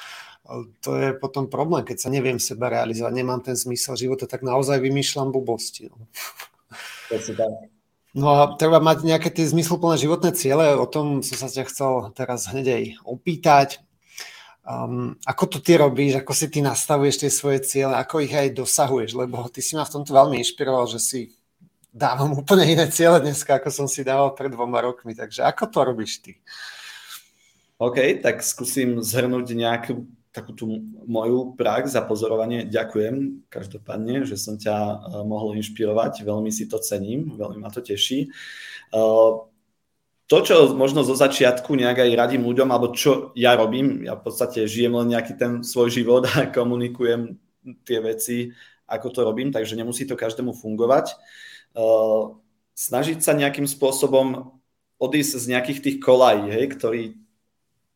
[0.80, 4.80] to je potom problém, keď sa neviem seba realizovať, nemám ten zmysel života, tak naozaj
[4.80, 5.92] vymýšľam blbosti.
[5.92, 6.08] No.
[8.16, 11.92] No a treba mať nejaké tie zmysluplné životné ciele, o tom som sa ťa chcel
[12.16, 13.68] teraz hneď aj opýtať.
[14.68, 18.52] Um, ako to ty robíš, ako si ty nastavuješ tie svoje ciele, ako ich aj
[18.52, 21.20] dosahuješ, lebo ty si ma v tomto veľmi inšpiroval, že si
[21.92, 25.78] dávam úplne iné ciele dneska, ako som si dával pred dvoma rokmi, takže ako to
[25.84, 26.32] robíš ty?
[27.78, 30.02] OK, tak skúsim zhrnúť nejakú
[30.34, 30.66] takú tú
[31.06, 32.66] moju prax za pozorovanie.
[32.66, 36.26] Ďakujem každopádne, že som ťa uh, mohol inšpirovať.
[36.26, 38.34] Veľmi si to cením, veľmi ma to teší.
[38.90, 39.46] Uh,
[40.28, 44.26] to, čo možno zo začiatku nejak aj radím ľuďom, alebo čo ja robím, ja v
[44.28, 47.38] podstate žijem len nejaký ten svoj život a komunikujem
[47.86, 48.52] tie veci,
[48.90, 51.14] ako to robím, takže nemusí to každému fungovať.
[51.78, 52.36] Uh,
[52.74, 54.54] snažiť sa nejakým spôsobom
[54.98, 57.27] odísť z nejakých tých kolají, hej, ktorý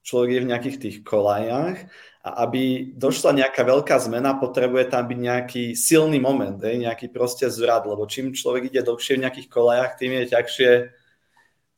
[0.03, 1.87] človek je v nejakých tých kolajách
[2.23, 7.51] a aby došla nejaká veľká zmena, potrebuje tam byť nejaký silný moment, hej, nejaký proste
[7.51, 10.71] zrad, lebo čím človek ide dlhšie v nejakých kolajách, tým je ťažšie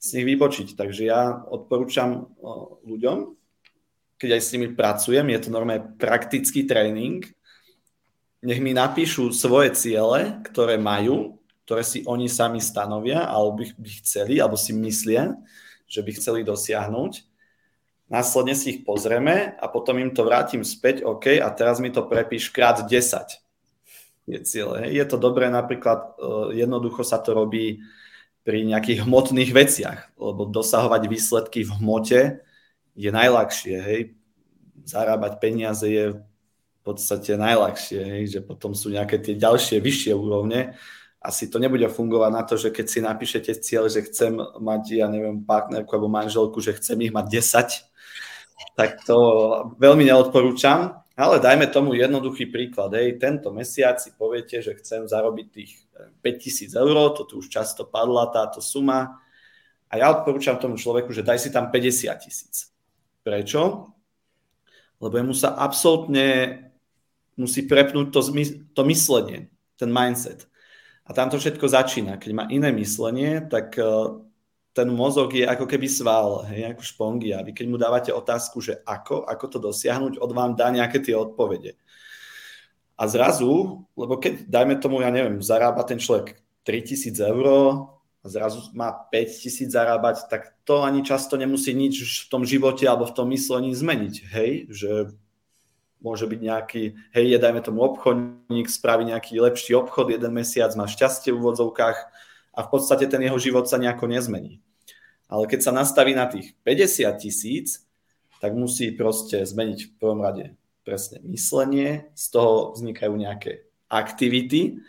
[0.01, 0.77] z nich vybočiť.
[0.77, 2.33] Takže ja odporúčam
[2.85, 3.33] ľuďom,
[4.21, 7.25] keď aj s nimi pracujem, je to normálne praktický tréning,
[8.45, 13.91] nech mi napíšu svoje ciele, ktoré majú, ktoré si oni sami stanovia, alebo by, by
[14.05, 15.33] chceli, alebo si myslia,
[15.89, 17.34] že by chceli dosiahnuť
[18.09, 22.05] následne si ich pozrieme a potom im to vrátim späť, OK, a teraz mi to
[22.05, 23.45] prepíš krát 10
[24.25, 24.89] je cieľe.
[24.89, 27.85] Je to dobré, napríklad e, jednoducho sa to robí
[28.45, 32.21] pri nejakých hmotných veciach, lebo dosahovať výsledky v hmote
[32.97, 34.01] je najľahšie, hej.
[34.85, 40.77] Zarábať peniaze je v podstate najľahšie, hej, že potom sú nejaké tie ďalšie vyššie úrovne.
[41.25, 45.09] Asi to nebude fungovať na to, že keď si napíšete cieľ, že chcem mať, ja
[45.09, 47.94] neviem, partnerku alebo manželku, že chcem ich mať 10,
[48.75, 49.19] tak to
[49.79, 51.05] veľmi neodporúčam.
[51.15, 52.91] Ale dajme tomu jednoduchý príklad.
[52.99, 53.23] Hej.
[53.23, 55.87] Tento mesiac si poviete, že chcem zarobiť tých
[56.23, 59.23] 5000 eur, to tu už často padla táto suma.
[59.87, 62.75] A ja odporúčam tomu človeku, že daj si tam 50 tisíc.
[63.23, 63.95] Prečo?
[64.99, 66.59] Lebo mu sa absolútne
[67.39, 68.21] musí prepnúť to,
[68.75, 70.51] to myslenie, ten mindset.
[71.07, 72.19] A tam to všetko začína.
[72.19, 73.87] Keď má iné myslenie, tak eh,
[74.75, 77.47] ten mozog je ako keby sval, hej, ako špongia.
[77.47, 81.15] Vy keď mu dávate otázku, že ako, ako to dosiahnuť, on vám dá nejaké tie
[81.15, 81.79] odpovede.
[82.99, 87.47] A zrazu, lebo keď, dajme tomu, ja neviem, zarába ten človek 3000 eur
[88.23, 93.07] a zrazu má 5000 zarábať, tak to ani často nemusí nič v tom živote alebo
[93.07, 94.91] v tom myslení zmeniť, hej, že
[96.03, 96.83] môže byť nejaký,
[97.15, 101.99] hej, je dajme tomu obchodník, spraví nejaký lepší obchod, jeden mesiac má šťastie v úvodzovkách,
[102.55, 104.63] a v podstate ten jeho život sa nejako nezmení.
[105.27, 107.83] Ale keď sa nastaví na tých 50 tisíc,
[108.39, 114.85] tak musí proste zmeniť v prvom rade presne myslenie, z toho vznikajú nejaké aktivity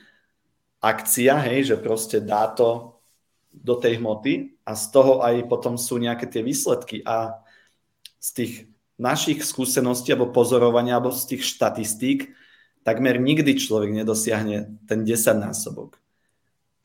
[0.86, 3.02] akcia, hej, že proste dá to
[3.50, 7.42] do tej hmoty a z toho aj potom sú nejaké tie výsledky a
[8.22, 8.54] z tých
[9.00, 12.36] našich skúseností alebo pozorovania alebo z tých štatistík
[12.86, 15.98] takmer nikdy človek nedosiahne ten 10 násobok.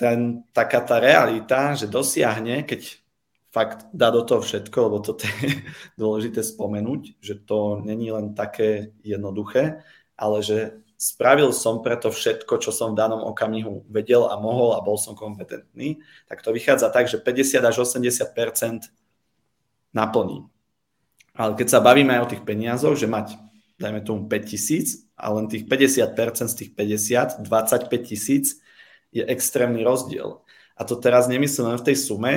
[0.00, 3.04] Ten, taká tá realita, že dosiahne, keď
[3.52, 5.60] fakt dá do toho všetko, lebo to je
[6.00, 9.84] dôležité spomenúť, že to není len také jednoduché,
[10.16, 14.84] ale že spravil som preto všetko, čo som v danom okamihu vedel a mohol a
[14.84, 18.92] bol som kompetentný, tak to vychádza tak, že 50 až 80%
[19.96, 20.44] naplní.
[21.32, 23.40] Ale keď sa bavíme aj o tých peniazoch, že mať,
[23.80, 28.60] dajme tomu 5 tisíc a len tých 50% z tých 50, 25 tisíc
[29.10, 30.40] je extrémny rozdiel.
[30.78, 32.34] A to teraz nemyslím len v tej sume,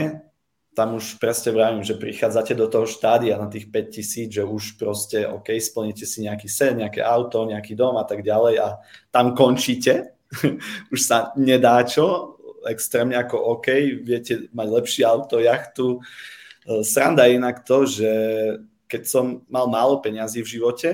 [0.73, 4.81] tam už presne vravím, že prichádzate do toho štádia na tých 5 tisíc, že už
[4.81, 8.67] proste, OK, splníte si nejaký sen, nejaké auto, nejaký dom a tak ďalej a
[9.13, 10.17] tam končíte.
[10.93, 16.01] už sa nedá čo, extrémne ako OK, viete mať lepšie auto, jachtu.
[16.65, 18.11] E, sranda je inak to, že
[18.89, 20.89] keď som mal málo peňazí v živote,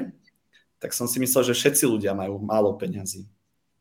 [0.79, 3.27] tak som si myslel, že všetci ľudia majú málo peňazí.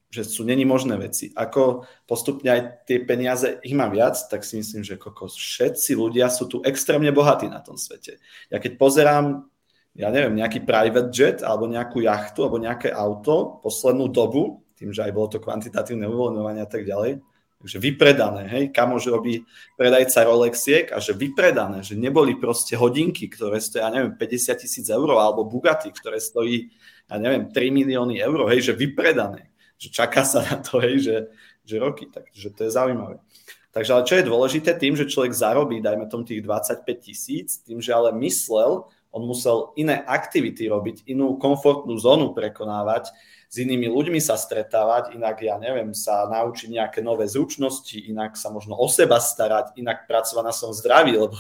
[0.08, 1.28] Že sú není možné veci.
[1.36, 6.32] Ako postupne aj tie peniaze, ich mám viac, tak si myslím, že kokos, všetci ľudia
[6.32, 8.16] sú tu extrémne bohatí na tom svete.
[8.48, 9.44] Ja keď pozerám,
[9.92, 15.04] ja neviem, nejaký private jet, alebo nejakú jachtu, alebo nejaké auto, poslednú dobu, tým, že
[15.04, 17.20] aj bolo to kvantitatívne uvoľňovanie a tak ďalej,
[17.58, 19.42] Takže vypredané, hej, kamož robí
[19.74, 24.86] predajca Rolexiek a že vypredané, že neboli proste hodinky, ktoré stojí, ja neviem, 50 tisíc
[24.86, 26.70] eur, alebo Bugatti, ktoré stojí,
[27.10, 29.47] ja neviem, 3 milióny eur, hej, že vypredané.
[29.78, 31.16] Že čaká sa na to, hej, že,
[31.62, 33.22] že roky, takže to je zaujímavé.
[33.70, 37.78] Takže ale čo je dôležité, tým, že človek zarobí, dajme tomu tých 25 tisíc, tým,
[37.78, 43.12] že ale myslel, on musel iné aktivity robiť, inú komfortnú zónu prekonávať,
[43.48, 48.52] s inými ľuďmi sa stretávať, inak ja neviem, sa naučiť nejaké nové zručnosti, inak sa
[48.52, 51.36] možno o seba starať, inak pracovať na svojom zdraví, lebo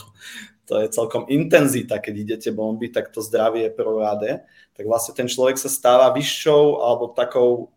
[0.68, 4.30] to je celkom intenzita, keď idete bomby, tak to zdravie je prvoráde,
[4.72, 7.76] tak vlastne ten človek sa stáva vyššou alebo takou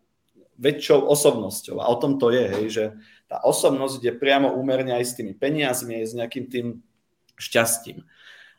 [0.62, 1.82] väčšou osobnosťou.
[1.82, 2.84] A o tom to je, hej, že
[3.26, 6.66] tá osobnosť je priamo úmerne aj s tými peniazmi, aj s nejakým tým
[7.34, 8.06] šťastím.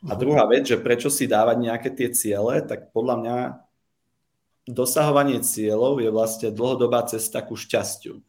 [0.04, 0.20] A mhm.
[0.20, 3.36] druhá vec, že prečo si dávať nejaké tie ciele, tak podľa mňa
[4.68, 8.20] dosahovanie cieľov je vlastne dlhodobá cesta ku šťastiu.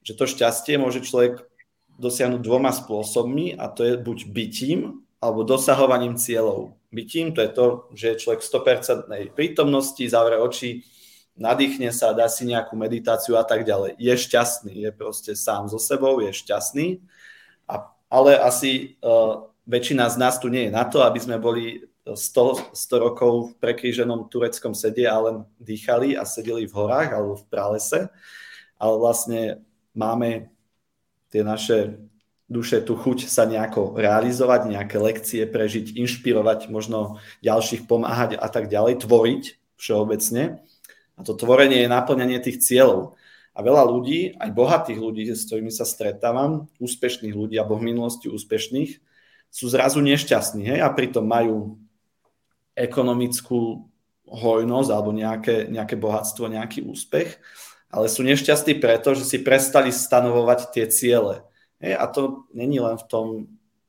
[0.00, 1.44] Že to šťastie môže človek
[2.00, 6.80] dosiahnuť dvoma spôsobmi a to je buď bytím alebo dosahovaním cieľov.
[6.88, 8.50] Bytím to je to, že je človek v
[9.28, 10.80] 100% prítomnosti, zavre oči,
[11.40, 13.96] nadýchne sa, dá si nejakú meditáciu a tak ďalej.
[13.96, 17.00] Je šťastný, je proste sám so sebou, je šťastný,
[17.64, 21.88] a, ale asi uh, väčšina z nás tu nie je na to, aby sme boli
[22.04, 27.34] 100, 100 rokov v prekríženom tureckom sede a len dýchali a sedeli v horách alebo
[27.40, 28.00] v pralese,
[28.76, 29.40] ale vlastne
[29.96, 30.52] máme
[31.32, 32.00] tie naše
[32.50, 38.66] duše tú chuť sa nejako realizovať, nejaké lekcie prežiť, inšpirovať, možno ďalších pomáhať a tak
[38.66, 39.42] ďalej, tvoriť
[39.78, 40.58] všeobecne.
[41.20, 43.20] A to tvorenie je naplňanie tých cieľov.
[43.52, 48.32] A veľa ľudí, aj bohatých ľudí, s ktorými sa stretávam, úspešných ľudí alebo v minulosti
[48.32, 48.96] úspešných,
[49.52, 50.80] sú zrazu nešťastní hej?
[50.80, 51.76] a pritom majú
[52.72, 53.84] ekonomickú
[54.30, 57.36] hojnosť alebo nejaké, nejaké bohatstvo, nejaký úspech,
[57.90, 61.42] ale sú nešťastní preto, že si prestali stanovovať tie ciele.
[61.82, 63.26] Hej, a to není len v tom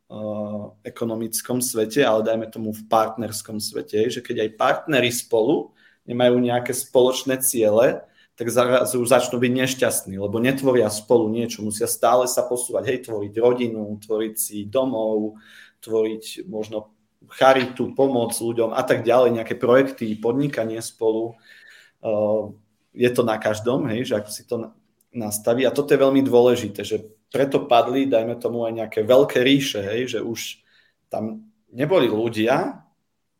[0.09, 6.37] uh, ekonomickom svete, ale dajme tomu v partnerskom svete, že keď aj partnery spolu nemajú
[6.41, 8.05] nejaké spoločné ciele,
[8.39, 13.33] tak zrazu začnú byť nešťastní, lebo netvoria spolu niečo, musia stále sa posúvať, hej, tvoriť
[13.37, 15.37] rodinu, tvoriť si domov,
[15.83, 16.89] tvoriť možno
[17.29, 21.37] charitu, pomoc ľuďom a tak ďalej, nejaké projekty, podnikanie spolu.
[22.01, 22.57] Uh,
[22.97, 24.55] je to na každom, hej, že ako si to
[25.13, 25.63] nastaví.
[25.69, 30.17] A toto je veľmi dôležité, že preto padli, dajme tomu, aj nejaké veľké ríše, hej,
[30.17, 30.65] že už
[31.07, 32.83] tam neboli ľudia,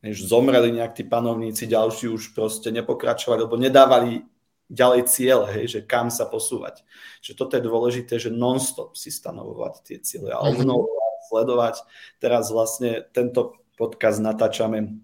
[0.01, 4.25] než zomreli nejak tí panovníci, ďalší už proste nepokračovali, lebo nedávali
[4.71, 6.87] ďalej ciele, hej, že kam sa posúvať.
[7.19, 10.63] Že toto je dôležité, že non-stop si stanovovať tie ciele a mhm.
[10.63, 11.75] obnovovať, sledovať.
[12.23, 14.95] Teraz vlastne tento podcast natáčame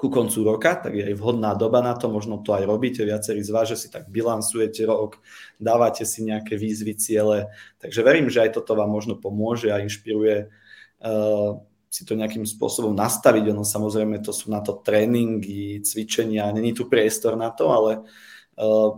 [0.00, 3.44] ku koncu roka, tak je aj vhodná doba na to, možno to aj robíte, viacerí
[3.44, 5.20] z vás, že si tak bilansujete rok,
[5.60, 7.52] dávate si nejaké výzvy, ciele,
[7.84, 11.60] takže verím, že aj toto vám možno pomôže a inšpiruje uh,
[11.90, 16.86] si to nejakým spôsobom nastaviť, ono samozrejme to sú na to tréningy, cvičenia, není tu
[16.86, 18.06] priestor na to, ale
[18.54, 18.94] uh,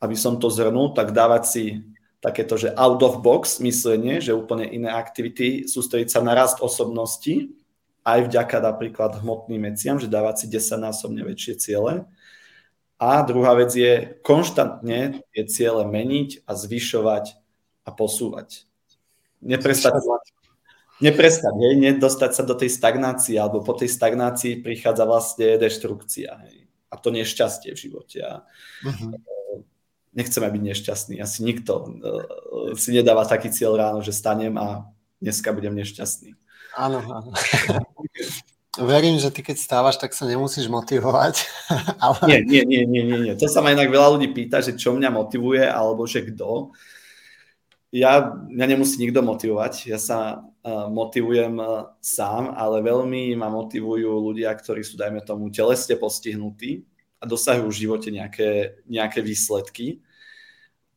[0.00, 1.64] aby som to zhrnul, tak dávať si
[2.24, 7.52] takéto, že out of box myslenie, že úplne iné aktivity, sústrediť sa na rast osobnosti,
[8.00, 12.08] aj vďaka napríklad hmotným veciam, že dávať si 10 násobne väčšie ciele.
[13.00, 17.36] A druhá vec je konštantne tie ciele meniť a zvyšovať
[17.84, 18.64] a posúvať.
[19.40, 20.00] Neprestať,
[21.00, 26.30] neprestať hej, nedostať sa do tej stagnácie, alebo po tej stagnácii prichádza vlastne deštrukcia.
[26.46, 26.68] Hej.
[26.90, 28.18] A to nešťastie v živote.
[28.22, 28.32] A
[28.84, 29.16] uh-huh.
[30.10, 31.16] Nechceme byť nešťastní.
[31.22, 34.90] Asi nikto uh, si nedáva taký cieľ ráno, že stanem a
[35.22, 36.34] dneska budem nešťastný.
[36.74, 37.30] Áno, áno.
[38.78, 41.42] Verím, že ty keď stávaš, tak sa nemusíš motivovať.
[42.04, 42.18] Ale...
[42.26, 43.34] Nie, nie, nie, nie, nie, nie.
[43.34, 46.70] To sa ma inak veľa ľudí pýta, že čo mňa motivuje, alebo že kto.
[47.90, 54.30] Ja, mňa nemusí nikto motivovať, ja sa uh, motivujem uh, sám, ale veľmi ma motivujú
[54.30, 56.86] ľudia, ktorí sú, dajme tomu, telesne postihnutí
[57.18, 60.06] a dosahujú v živote nejaké, nejaké výsledky.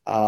[0.05, 0.19] A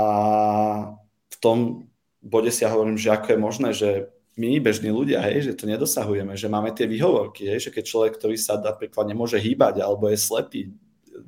[1.30, 1.86] v tom
[2.18, 3.89] bode si ja hovorím, že ako je možné, že
[4.34, 8.13] my, bežní ľudia, hej, že to nedosahujeme, že máme tie výhovorky, hej, že keď človek,
[8.18, 10.74] ktorý sa napríklad nemôže hýbať alebo je slepý,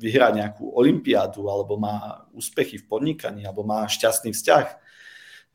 [0.01, 4.86] vyhrá nejakú olimpiádu alebo má úspechy v podnikaní alebo má šťastný vzťah,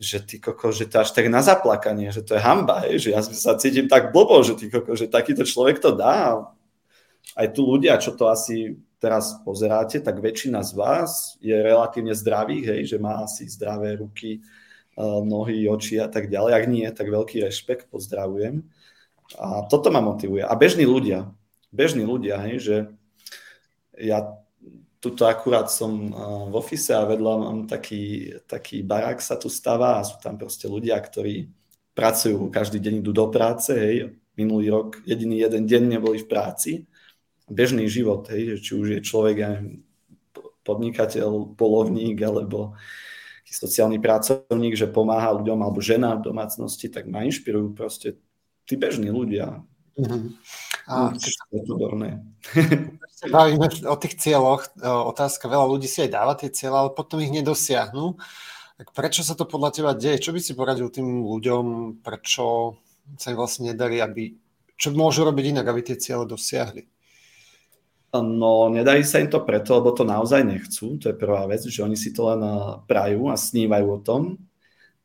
[0.00, 3.08] že ty koko, že to až tak na zaplakanie, že to je hamba, hej, že
[3.14, 6.42] ja sa cítim tak blbo, že ty koko, že takýto človek to dá.
[7.32, 12.64] Aj tu ľudia, čo to asi teraz pozeráte, tak väčšina z vás je relatívne zdravých,
[12.66, 14.42] hej, že má asi zdravé ruky,
[14.98, 16.52] nohy, oči a tak ďalej.
[16.52, 18.62] Ak nie, tak veľký rešpekt, pozdravujem.
[19.40, 20.44] A toto ma motivuje.
[20.44, 21.32] A bežní ľudia,
[21.72, 22.76] bežní ľudia, hej, že
[23.96, 24.36] ja
[25.02, 26.14] tuto akurát som
[26.46, 30.70] v ofise a vedľa mám taký, taký barák sa tu stáva a sú tam proste
[30.70, 31.50] ľudia, ktorí
[31.90, 36.70] pracujú, každý deň idú do práce, hej, minulý rok jediný jeden deň neboli v práci.
[37.50, 39.56] Bežný život, hej, či už je človek aj
[40.62, 42.78] podnikateľ, polovník alebo
[43.52, 48.16] sociálny pracovník, že pomáha ľuďom alebo žena v domácnosti, tak ma inšpirujú proste
[48.64, 49.60] tí bežní ľudia.
[49.92, 50.32] Uh-huh.
[50.88, 51.32] A keď
[53.18, 57.20] sa bavíme o tých cieľoch, otázka, veľa ľudí si aj dáva tie cieľa, ale potom
[57.20, 58.16] ich nedosiahnu.
[58.82, 60.18] Tak prečo sa to podľa teba deje?
[60.18, 61.64] Čo by si poradil tým ľuďom,
[62.02, 62.76] prečo
[63.14, 64.34] sa im vlastne nedarí, aby,
[64.74, 66.88] čo môžu robiť inak, aby tie cieľe dosiahli?
[68.12, 71.00] No, nedarí sa im to preto, lebo to naozaj nechcú.
[71.00, 74.36] To je prvá vec, že oni si to len eh, prajú a snívajú o tom.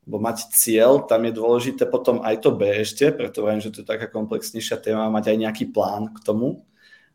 [0.08, 3.84] Lebo mať cieľ, tam je dôležité potom aj to B ešte, preto viem, že to
[3.84, 6.64] je taká komplexnejšia téma, mať aj nejaký plán k tomu.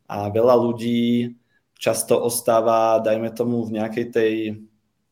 [0.04, 1.32] A veľa ľudí
[1.80, 4.32] často ostáva, dajme tomu, v nejakej tej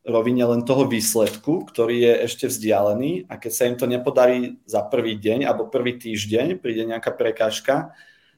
[0.05, 4.85] rovine len toho výsledku, ktorý je ešte vzdialený a keď sa im to nepodarí za
[4.85, 7.93] prvý deň alebo prvý týždeň, príde nejaká prekážka,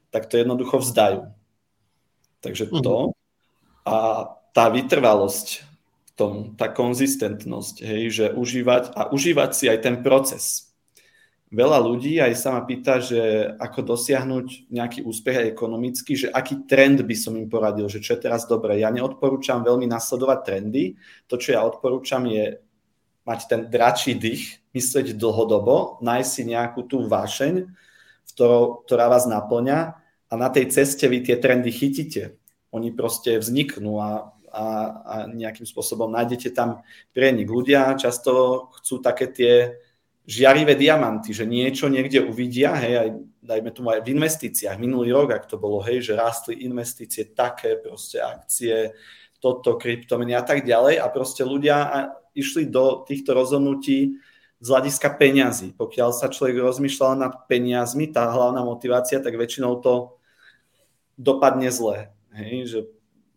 [0.08, 1.32] tak to jednoducho vzdajú
[2.44, 2.82] Takže mhm.
[2.84, 2.96] to
[3.88, 3.96] a
[4.52, 5.64] tá vytrvalosť
[6.14, 10.74] tom, tá konzistentnosť, hej, že užívať a užívať si aj ten proces.
[11.54, 16.66] Veľa ľudí aj sa ma pýta, že ako dosiahnuť nejaký úspech aj ekonomicky, že aký
[16.66, 18.82] trend by som im poradil, že čo je teraz dobré.
[18.82, 20.98] Ja neodporúčam veľmi nasledovať trendy.
[21.30, 22.58] To, čo ja odporúčam, je
[23.22, 27.70] mať ten dračí dých, myslieť dlhodobo, nájsť si nejakú tú vášeň,
[28.34, 29.78] ktorá vás naplňa
[30.28, 32.34] a na tej ceste vy tie trendy chytíte.
[32.74, 34.66] Oni proste vzniknú a, a,
[35.02, 37.50] a nejakým spôsobom nájdete tam prienik.
[37.50, 39.54] Ľudia často chcú také tie
[40.24, 43.08] žiarivé diamanty, že niečo niekde uvidia, hej, aj
[43.44, 44.80] dajme tomu aj v investíciách.
[44.80, 48.96] Minulý rok, ak to bolo, hej, že rástli investície také, proste akcie,
[49.36, 54.16] toto, kryptomeny a tak ďalej a proste ľudia išli do týchto rozhodnutí
[54.64, 55.76] z hľadiska peňazí.
[55.76, 60.16] Pokiaľ sa človek rozmýšľal nad peniazmi, tá hlavná motivácia, tak väčšinou to
[61.20, 62.08] dopadne zle.
[62.32, 62.78] Hej, že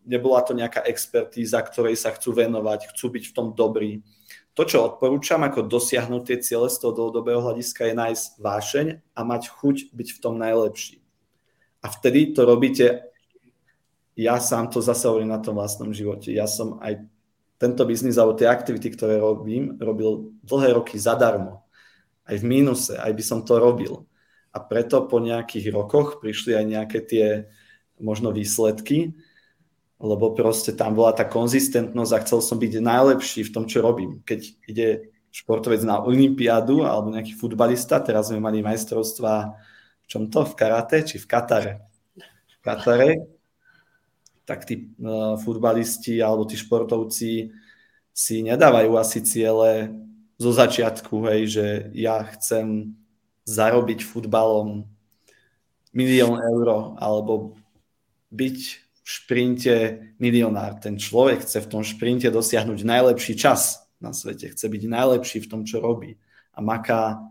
[0.08, 4.02] nebola to nejaká expertíza, ktorej sa chcú venovať, chcú byť v tom dobrí.
[4.58, 9.20] To, čo odporúčam, ako dosiahnuť tie ciele z toho dlhodobého hľadiska, je nájsť vášeň a
[9.22, 10.98] mať chuť byť v tom najlepší.
[11.86, 13.06] A vtedy to robíte,
[14.18, 16.34] ja sám to zase hovorím na tom vlastnom živote.
[16.34, 17.06] Ja som aj
[17.62, 21.62] tento biznis alebo tie aktivity, ktoré robím, robil dlhé roky zadarmo.
[22.26, 24.10] Aj v mínuse, aj by som to robil.
[24.50, 27.28] A preto po nejakých rokoch prišli aj nejaké tie
[28.02, 29.14] možno výsledky,
[29.98, 34.22] lebo proste tam bola tá konzistentnosť a chcel som byť najlepší v tom, čo robím.
[34.22, 34.40] Keď
[34.70, 39.58] ide športovec na Olympiádu alebo nejaký futbalista, teraz sme mali majstrovstva
[40.02, 41.74] v čom to, v karate či v Katare?
[42.48, 43.28] V Katare,
[44.48, 47.52] tak tí uh, futbalisti alebo tí športovci
[48.16, 49.92] si nedávajú asi ciele
[50.38, 51.66] zo začiatku, hej, že
[51.98, 52.94] ja chcem
[53.50, 54.86] zarobiť futbalom
[55.92, 57.58] milión eur alebo
[58.30, 60.84] byť šprinte milionár.
[60.84, 65.50] Ten človek chce v tom šprinte dosiahnuť najlepší čas na svete, chce byť najlepší v
[65.50, 66.20] tom, čo robí.
[66.52, 67.24] A maká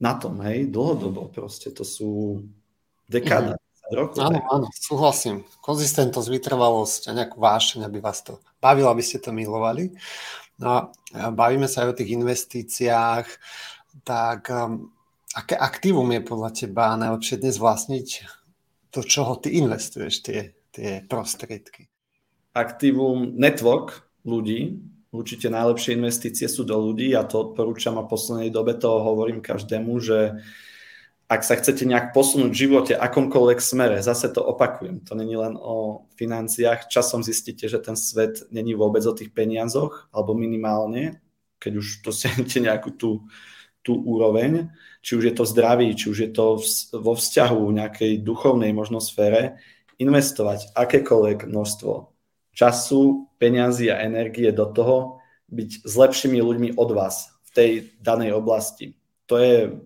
[0.00, 2.40] na tom, hej, dlhodobo proste, to sú
[3.04, 3.92] dekáda, mm.
[3.92, 4.24] rokov.
[4.24, 5.44] Áno, áno, súhlasím.
[5.60, 9.92] Konzistentnosť, vytrvalosť a nejakú vášeň, aby vás to bavilo, aby ste to milovali.
[10.56, 13.26] No a bavíme sa aj o tých investíciách,
[14.08, 14.88] tak um,
[15.36, 18.08] aké aktívum je podľa teba najlepšie dnes vlastniť,
[18.88, 21.86] do čoho ty investuješ tie, tie prostriedky?
[22.50, 24.82] Aktívum network ľudí,
[25.14, 27.14] určite najlepšie investície sú do ľudí.
[27.14, 30.42] A to odporúčam a v poslednej dobe to hovorím každému, že
[31.24, 35.56] ak sa chcete nejak posunúť v živote akomkoľvek smere, zase to opakujem, to není len
[35.56, 41.24] o financiách, časom zistíte, že ten svet není vôbec o tých peniazoch, alebo minimálne,
[41.56, 43.24] keď už dosiahnete nejakú tú,
[43.80, 44.68] tú úroveň,
[45.00, 46.60] či už je to zdraví, či už je to
[47.00, 49.56] vo vzťahu v nejakej duchovnej možno sfére,
[49.98, 51.92] investovať akékoľvek množstvo
[52.54, 55.18] času, peňazí a energie do toho,
[55.50, 57.70] byť s lepšími ľuďmi od vás v tej
[58.00, 58.96] danej oblasti.
[59.26, 59.76] To je,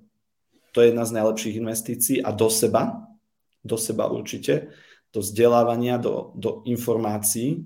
[0.72, 3.08] to je jedna z najlepších investícií a do seba,
[3.64, 4.72] do seba určite,
[5.12, 7.64] do vzdelávania, do, do informácií.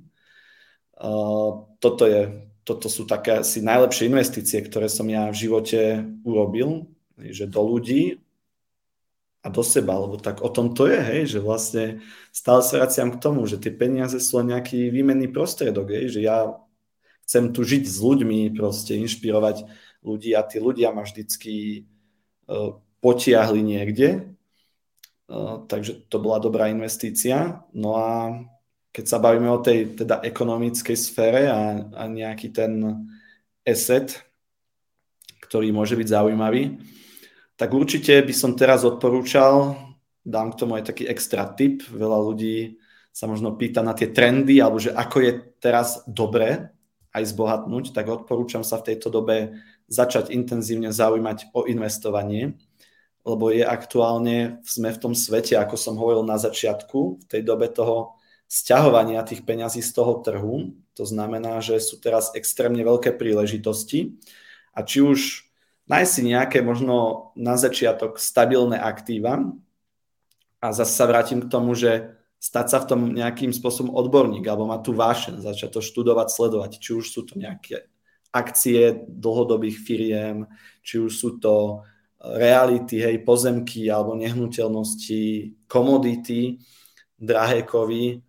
[0.95, 6.87] Uh, toto, je, toto sú také asi najlepšie investície, ktoré som ja v živote urobil
[7.31, 8.19] že do ľudí
[9.43, 11.99] a do seba, lebo tak o tom to je, hej, že vlastne
[12.31, 16.21] stále sa vraciam k tomu, že tie peniaze sú len nejaký výmenný prostredok, hej, že
[16.23, 16.55] ja
[17.27, 19.67] chcem tu žiť s ľuďmi, proste inšpirovať
[20.07, 21.87] ľudí a tí ľudia ma vždycky
[22.47, 24.31] uh, potiahli niekde,
[25.27, 27.67] uh, takže to bola dobrá investícia.
[27.75, 28.39] No a
[28.95, 33.03] keď sa bavíme o tej teda ekonomickej sfére a, a nejaký ten
[33.67, 34.23] asset,
[35.43, 36.79] ktorý môže byť zaujímavý,
[37.63, 39.79] tak určite by som teraz odporúčal,
[40.27, 42.83] dám k tomu aj taký extra tip, veľa ľudí
[43.15, 45.33] sa možno pýta na tie trendy, alebo že ako je
[45.63, 46.75] teraz dobré
[47.15, 52.59] aj zbohatnúť, tak odporúčam sa v tejto dobe začať intenzívne zaujímať o investovanie,
[53.23, 57.71] lebo je aktuálne, sme v tom svete, ako som hovoril na začiatku, v tej dobe
[57.71, 58.19] toho
[58.51, 60.75] sťahovania tých peňazí z toho trhu.
[60.99, 64.19] To znamená, že sú teraz extrémne veľké príležitosti
[64.75, 65.52] a či už
[65.93, 69.53] nájsť si nejaké možno na začiatok stabilné aktíva.
[70.63, 74.65] A zase sa vrátim k tomu, že stať sa v tom nejakým spôsobom odborník alebo
[74.65, 77.87] mať tú vášen, začať to študovať, sledovať, či už sú to nejaké
[78.33, 80.49] akcie dlhodobých firiem,
[80.81, 81.85] či už sú to
[82.19, 86.63] reality, hej, pozemky alebo nehnuteľnosti, komodity,
[87.21, 88.25] drahé kovy,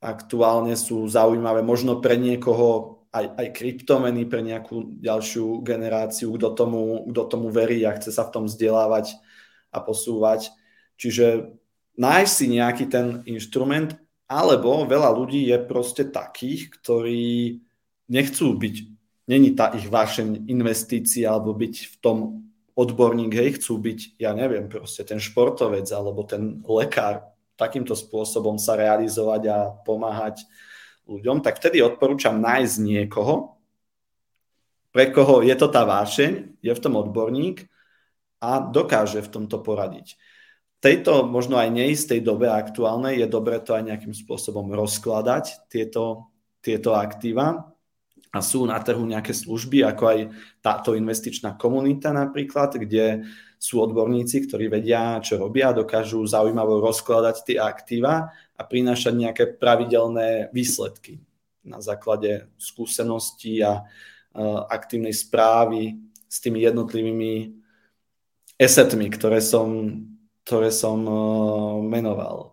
[0.00, 7.10] aktuálne sú zaujímavé možno pre niekoho aj, aj kryptomeny pre nejakú ďalšiu generáciu, kto tomu,
[7.10, 9.18] kto tomu verí a chce sa v tom vzdelávať
[9.74, 10.54] a posúvať.
[10.94, 11.56] Čiže
[11.98, 13.98] nájsť si nejaký ten inštrument,
[14.30, 17.58] alebo veľa ľudí je proste takých, ktorí
[18.06, 18.76] nechcú byť,
[19.26, 22.18] není tá ich vášeň investícia alebo byť v tom
[22.78, 27.26] odborník, hej, chcú byť, ja neviem, proste ten športovec alebo ten lekár,
[27.58, 30.46] takýmto spôsobom sa realizovať a pomáhať
[31.10, 33.60] ľuďom, tak vtedy odporúčam nájsť niekoho,
[34.90, 37.70] pre koho je to tá vášeň, je v tom odborník
[38.42, 40.18] a dokáže v tomto poradiť.
[40.78, 46.32] V tejto možno aj neistej dobe aktuálnej je dobre to aj nejakým spôsobom rozkladať, tieto,
[46.58, 47.70] tieto aktíva
[48.30, 50.18] a sú na trhu nejaké služby, ako aj
[50.62, 53.28] táto investičná komunita napríklad, kde
[53.60, 60.52] sú odborníci, ktorí vedia, čo robia, dokážu zaujímavo rozkladať tie aktíva a prinášať nejaké pravidelné
[60.52, 61.24] výsledky
[61.64, 63.88] na základe skúseností a
[64.68, 65.96] aktívnej správy
[66.28, 67.56] s tými jednotlivými
[68.60, 69.96] esetmi, ktoré som,
[70.44, 72.52] ktoré som uh, menoval.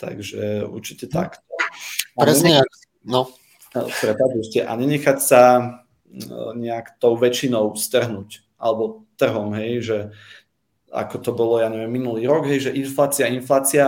[0.00, 1.44] Takže určite tak.
[2.16, 2.64] Presne,
[3.04, 3.28] no.
[3.74, 5.42] Prepačte, a nenechať sa
[6.54, 9.98] nejak tou väčšinou strhnúť, alebo trhom, hej, že
[10.94, 13.82] ako to bolo, ja neviem, minulý rok, hej, že inflácia, inflácia,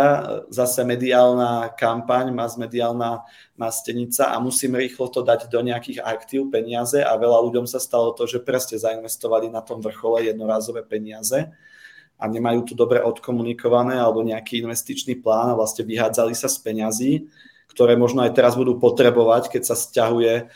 [0.50, 3.22] zase mediálna kampaň, mas mediálna
[3.54, 8.10] mastenica a musím rýchlo to dať do nejakých aktív, peniaze a veľa ľuďom sa stalo
[8.10, 11.46] to, že presne zainvestovali na tom vrchole jednorázové peniaze
[12.18, 17.12] a nemajú tu dobre odkomunikované alebo nejaký investičný plán a vlastne vyhádzali sa z peňazí,
[17.70, 20.50] ktoré možno aj teraz budú potrebovať, keď sa stiahuje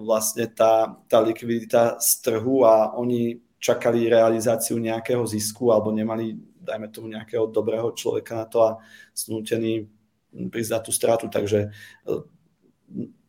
[0.00, 6.34] vlastne tá, tá likvidita z trhu a oni čakali realizáciu nejakého zisku alebo nemali,
[6.64, 8.70] dajme tomu, nejakého dobrého človeka na to a
[9.12, 9.86] snútení
[10.32, 11.28] prísť na tú stratu.
[11.28, 12.12] Takže e,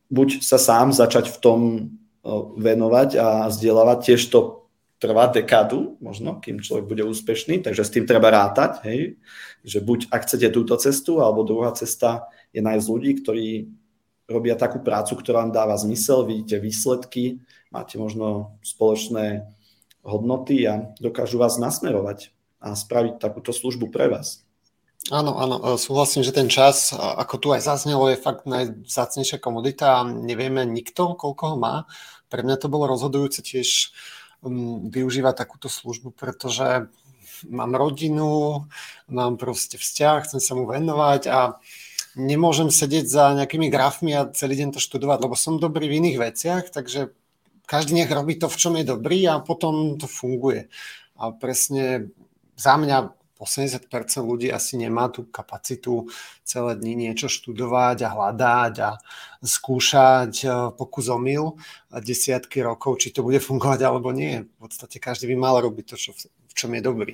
[0.08, 1.82] buď sa sám začať v tom e,
[2.58, 4.62] venovať a vzdelávať, tiež to
[5.02, 9.18] trvá dekádu, možno, kým človek bude úspešný, takže s tým treba rátať, hej,
[9.66, 13.48] že buď ak chcete túto cestu, alebo druhá cesta je nájsť ľudí, ktorí
[14.30, 17.42] robia takú prácu, ktorá vám dáva zmysel, vidíte výsledky,
[17.74, 19.50] máte možno spoločné
[20.02, 24.46] hodnoty a dokážu vás nasmerovať a spraviť takúto službu pre vás.
[25.10, 30.02] Áno, áno, e, súhlasím, že ten čas, ako tu aj zaznelo, je fakt najzácnejšia komodita
[30.02, 31.76] a nevieme nikto, koľko ho má.
[32.30, 33.90] Pre mňa to bolo rozhodujúce tiež
[34.90, 36.90] využívať takúto službu, pretože
[37.50, 38.66] mám rodinu,
[39.10, 41.58] mám proste vzťah, chcem sa mu venovať a
[42.18, 46.18] nemôžem sedieť za nejakými grafmi a celý deň to študovať, lebo som dobrý v iných
[46.18, 47.14] veciach, takže
[47.72, 50.68] každý nech robí to, v čom je dobrý a potom to funguje.
[51.16, 52.12] A presne
[52.60, 53.88] za mňa 80%
[54.22, 56.12] ľudí asi nemá tú kapacitu
[56.44, 58.92] celé dni niečo študovať a hľadať a
[59.42, 60.48] skúšať e,
[60.78, 61.58] pokus omyl
[61.90, 64.46] desiatky rokov, či to bude fungovať alebo nie.
[64.46, 67.14] V podstate každý by mal robiť to, čo, v čom je dobrý.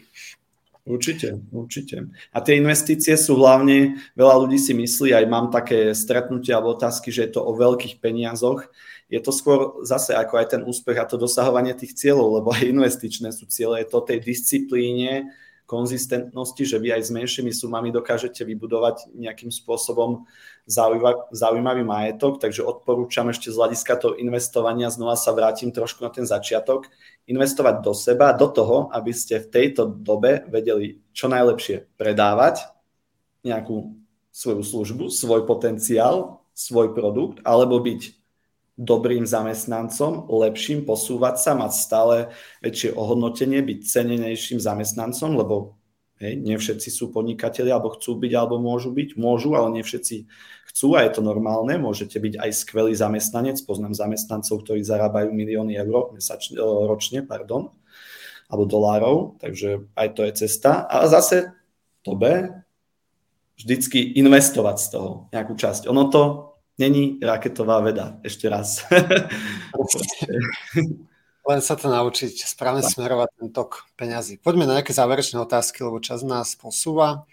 [0.88, 2.08] Určite, určite.
[2.32, 7.12] A tie investície sú hlavne, veľa ľudí si myslí, aj mám také stretnutia alebo otázky,
[7.12, 8.72] že je to o veľkých peniazoch.
[9.12, 12.72] Je to skôr zase ako aj ten úspech a to dosahovanie tých cieľov, lebo aj
[12.72, 15.28] investičné sú cieľe, je to tej disciplíne,
[15.68, 20.24] konzistentnosti, že vy aj s menšími sumami dokážete vybudovať nejakým spôsobom
[21.32, 26.24] zaujímavý majetok, takže odporúčam ešte z hľadiska toho investovania, znova sa vrátim trošku na ten
[26.24, 26.88] začiatok,
[27.28, 32.64] investovať do seba, do toho, aby ste v tejto dobe vedeli čo najlepšie predávať
[33.44, 33.92] nejakú
[34.32, 38.17] svoju službu, svoj potenciál, svoj produkt, alebo byť
[38.78, 42.16] dobrým zamestnancom, lepším, posúvať sa, mať stále
[42.62, 45.74] väčšie ohodnotenie, byť cenenejším zamestnancom, lebo
[46.22, 49.18] hej, nie všetci sú podnikatelia, alebo chcú byť, alebo môžu byť.
[49.18, 50.30] Môžu, ale nie všetci
[50.70, 51.74] chcú a je to normálne.
[51.82, 53.58] Môžete byť aj skvelý zamestnanec.
[53.66, 57.74] Poznám zamestnancov, ktorí zarábajú milióny eur mesačne, ročne, pardon,
[58.46, 60.86] alebo dolárov, takže aj to je cesta.
[60.86, 61.50] A zase
[62.06, 62.46] to B,
[63.58, 65.90] vždycky investovať z toho nejakú časť.
[65.90, 68.86] Ono to Není raketová veda, ešte raz.
[71.48, 72.94] Len sa to naučiť správne tak.
[72.94, 74.38] smerovať ten tok peňazí.
[74.38, 77.26] Poďme na nejaké záverečné otázky, lebo čas nás posúva.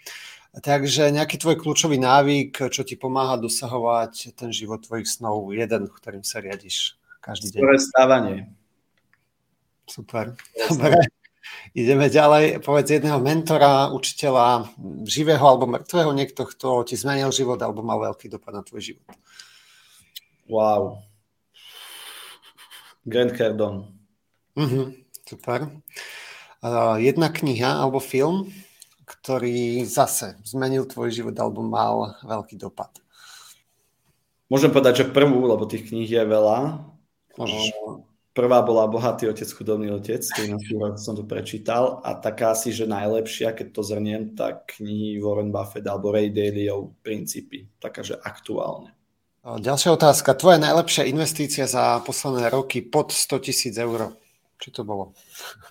[0.55, 6.23] Takže nejaký tvoj kľúčový návyk, čo ti pomáha dosahovať ten život tvojich snov, jeden, ktorým
[6.23, 7.59] sa riadiš každý deň.
[7.59, 8.37] Skore stávanie.
[9.85, 10.33] Super.
[10.71, 11.11] Dobre.
[11.75, 12.63] Ideme ďalej.
[12.63, 14.71] Povedz jedného mentora, učiteľa,
[15.03, 19.05] živého alebo mŕtvého, niekto, kto ti zmenil život alebo mal veľký dopad na tvoj život.
[20.45, 21.01] Wow.
[23.05, 23.89] Grant Cardone.
[24.57, 24.93] Uh-huh,
[25.25, 25.69] super.
[26.61, 28.49] Uh, jedna kniha alebo film,
[29.05, 32.89] ktorý zase zmenil tvoj život alebo mal veľký dopad.
[34.49, 36.81] Môžem povedať, že prvú, lebo tých kníh je veľa.
[37.37, 37.73] Môžeš.
[38.35, 40.59] Prvá bola Bohatý otec, chudobný otec, ktorý
[40.99, 45.87] som to prečítal a taká si, že najlepšia, keď to zrniem, tak knihy Warren Buffett
[45.87, 48.91] alebo Ray Dalio princípy, taká, že aktuálne.
[49.45, 50.33] Ďalšia otázka.
[50.33, 54.17] Tvoja najlepšia investícia za posledné roky pod 100 tisíc eur?
[54.57, 55.13] Čo to bolo?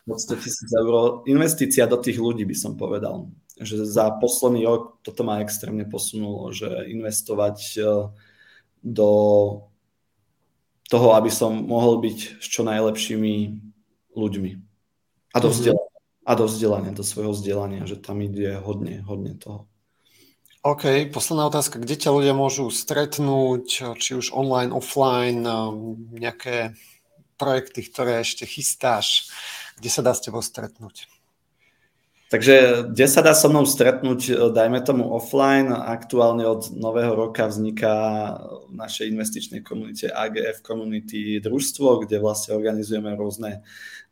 [0.06, 1.26] Pod 100 tisíc eur.
[1.26, 3.34] Investícia do tých ľudí by som povedal.
[3.58, 7.80] Že za posledný rok toto ma extrémne posunulo, že investovať e,
[8.86, 9.10] do
[10.86, 13.34] toho, aby som mohol byť s čo najlepšími
[14.14, 14.52] ľuďmi.
[15.34, 15.54] A do mhm.
[15.58, 15.90] vzdelania.
[16.24, 19.66] A do vzdelania, do svojho vzdelania, že tam ide hodne, hodne toho.
[20.64, 21.76] OK, posledná otázka.
[21.76, 25.44] Kde ťa ľudia môžu stretnúť, či už online, offline,
[26.08, 26.72] nejaké
[27.36, 29.28] projekty, ktoré ešte chystáš,
[29.76, 31.04] kde sa dá s tebou stretnúť?
[32.32, 35.68] Takže kde sa dá so mnou stretnúť, dajme tomu offline.
[35.68, 37.94] Aktuálne od nového roka vzniká
[38.64, 43.60] v našej investičnej komunite AGF Community družstvo, kde vlastne organizujeme rôzne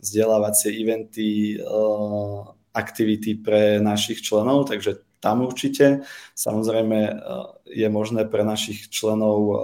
[0.04, 1.56] vzdelávacie eventy,
[2.76, 6.02] aktivity pre našich členov, takže tam určite.
[6.34, 7.14] Samozrejme eh,
[7.70, 9.56] je možné pre našich členov eh,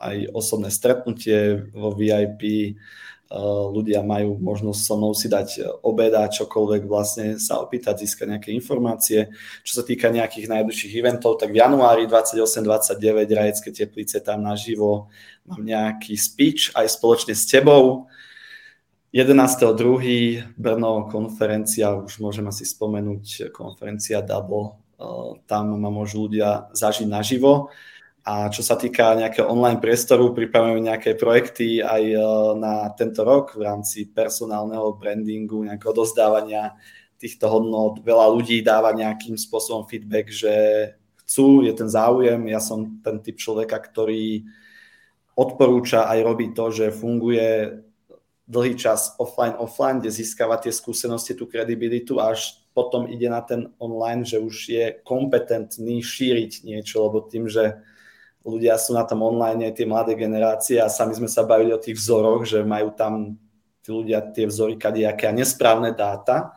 [0.00, 2.42] aj osobné stretnutie vo VIP.
[2.42, 3.36] Eh,
[3.70, 9.28] ľudia majú možnosť so mnou si dať obeda, čokoľvek vlastne sa opýtať, získať nejaké informácie.
[9.60, 12.96] Čo sa týka nejakých najbližších eventov, tak v januári 28-29
[13.28, 15.12] Rajecké teplice tam naživo
[15.44, 18.08] mám nejaký speech aj spoločne s tebou
[19.10, 20.54] 11.2.
[20.54, 27.74] Brno konferencia, už môžem asi spomenúť, konferencia Double, eh, tam ma môžu ľudia zažiť naživo.
[28.22, 32.22] A čo sa týka nejakého online priestoru, pripravujeme nejaké projekty aj eh,
[32.54, 36.78] na tento rok v rámci personálneho brandingu, nejakého dozdávania
[37.18, 38.06] týchto hodnot.
[38.06, 40.54] Veľa ľudí dáva nejakým spôsobom feedback, že
[41.26, 42.38] chcú, je ten záujem.
[42.46, 44.46] Ja som ten typ človeka, ktorý
[45.34, 47.89] odporúča aj robí to, že funguje
[48.50, 53.70] dlhý čas offline, offline, kde získava tie skúsenosti, tú kredibilitu až potom ide na ten
[53.78, 57.78] online, že už je kompetentný šíriť niečo, lebo tým, že
[58.42, 61.94] ľudia sú na tom online, tie mladé generácie a sami sme sa bavili o tých
[61.94, 63.38] vzoroch, že majú tam
[63.86, 66.50] tí ľudia tie vzory kadejaké a nesprávne dáta,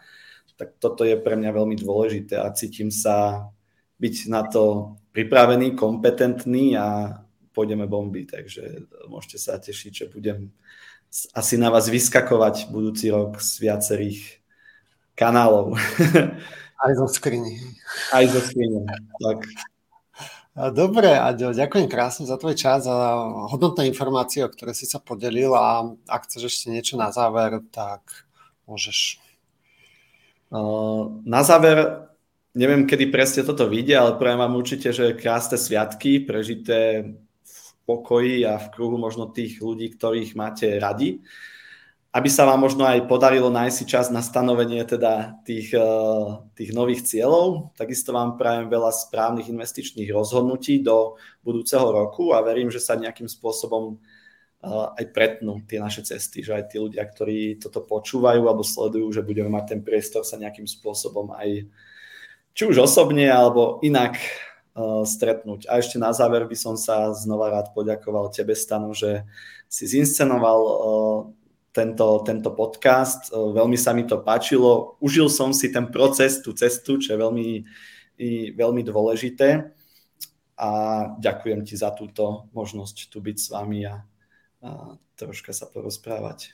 [0.58, 3.50] tak toto je pre mňa veľmi dôležité a cítim sa
[4.02, 7.20] byť na to pripravený, kompetentný a
[7.54, 10.50] pôjdeme bomby, takže môžete sa tešiť, že budem
[11.34, 14.20] asi na vás vyskakovať budúci rok z viacerých
[15.14, 15.78] kanálov.
[16.84, 17.62] Aj zo skrini.
[18.12, 18.84] Aj zo skrini,
[19.22, 19.46] tak.
[20.54, 25.50] Dobre, Aďo, ďakujem krásne za tvoj čas a hodnotné informácie, o ktoré si sa podelil
[25.58, 28.06] a ak chceš ešte niečo na záver, tak
[28.70, 29.18] môžeš.
[31.26, 32.06] Na záver,
[32.54, 37.18] neviem, kedy presne toto vyjde, ale prajem vám určite, že krásne sviatky, prežité
[37.84, 41.24] pokoji a v kruhu možno tých ľudí, ktorých máte radi
[42.14, 46.70] aby sa vám možno aj podarilo nájsť si čas na stanovenie teda tých, eh, tých
[46.70, 47.74] nových cieľov.
[47.74, 53.26] Takisto vám prajem veľa správnych investičných rozhodnutí do budúceho roku a verím, že sa nejakým
[53.26, 58.62] spôsobom eh, aj pretnú tie naše cesty, že aj tí ľudia, ktorí toto počúvajú alebo
[58.62, 61.66] sledujú, že budeme mať ten priestor sa nejakým spôsobom aj
[62.54, 64.22] či už osobne alebo inak
[65.06, 65.70] stretnúť.
[65.70, 69.22] A ešte na záver by som sa znova rád poďakoval tebe, Stano, že
[69.70, 71.20] si zinscenoval uh,
[71.74, 73.34] tento, tento podcast.
[73.34, 74.96] E, veľmi sa mi to páčilo.
[75.02, 77.50] Užil som si ten proces, tú cestu, čo je veľmi,
[78.54, 79.74] veľmi dôležité.
[80.54, 80.70] A
[81.18, 84.06] ďakujem ti za túto možnosť tu byť s vami a,
[84.62, 84.70] a
[85.18, 86.54] troška sa porozprávať.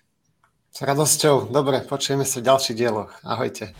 [0.71, 1.51] S radosťou.
[1.51, 3.11] Dobre, počujeme sa v ďalších dieloch.
[3.27, 3.75] Ahojte.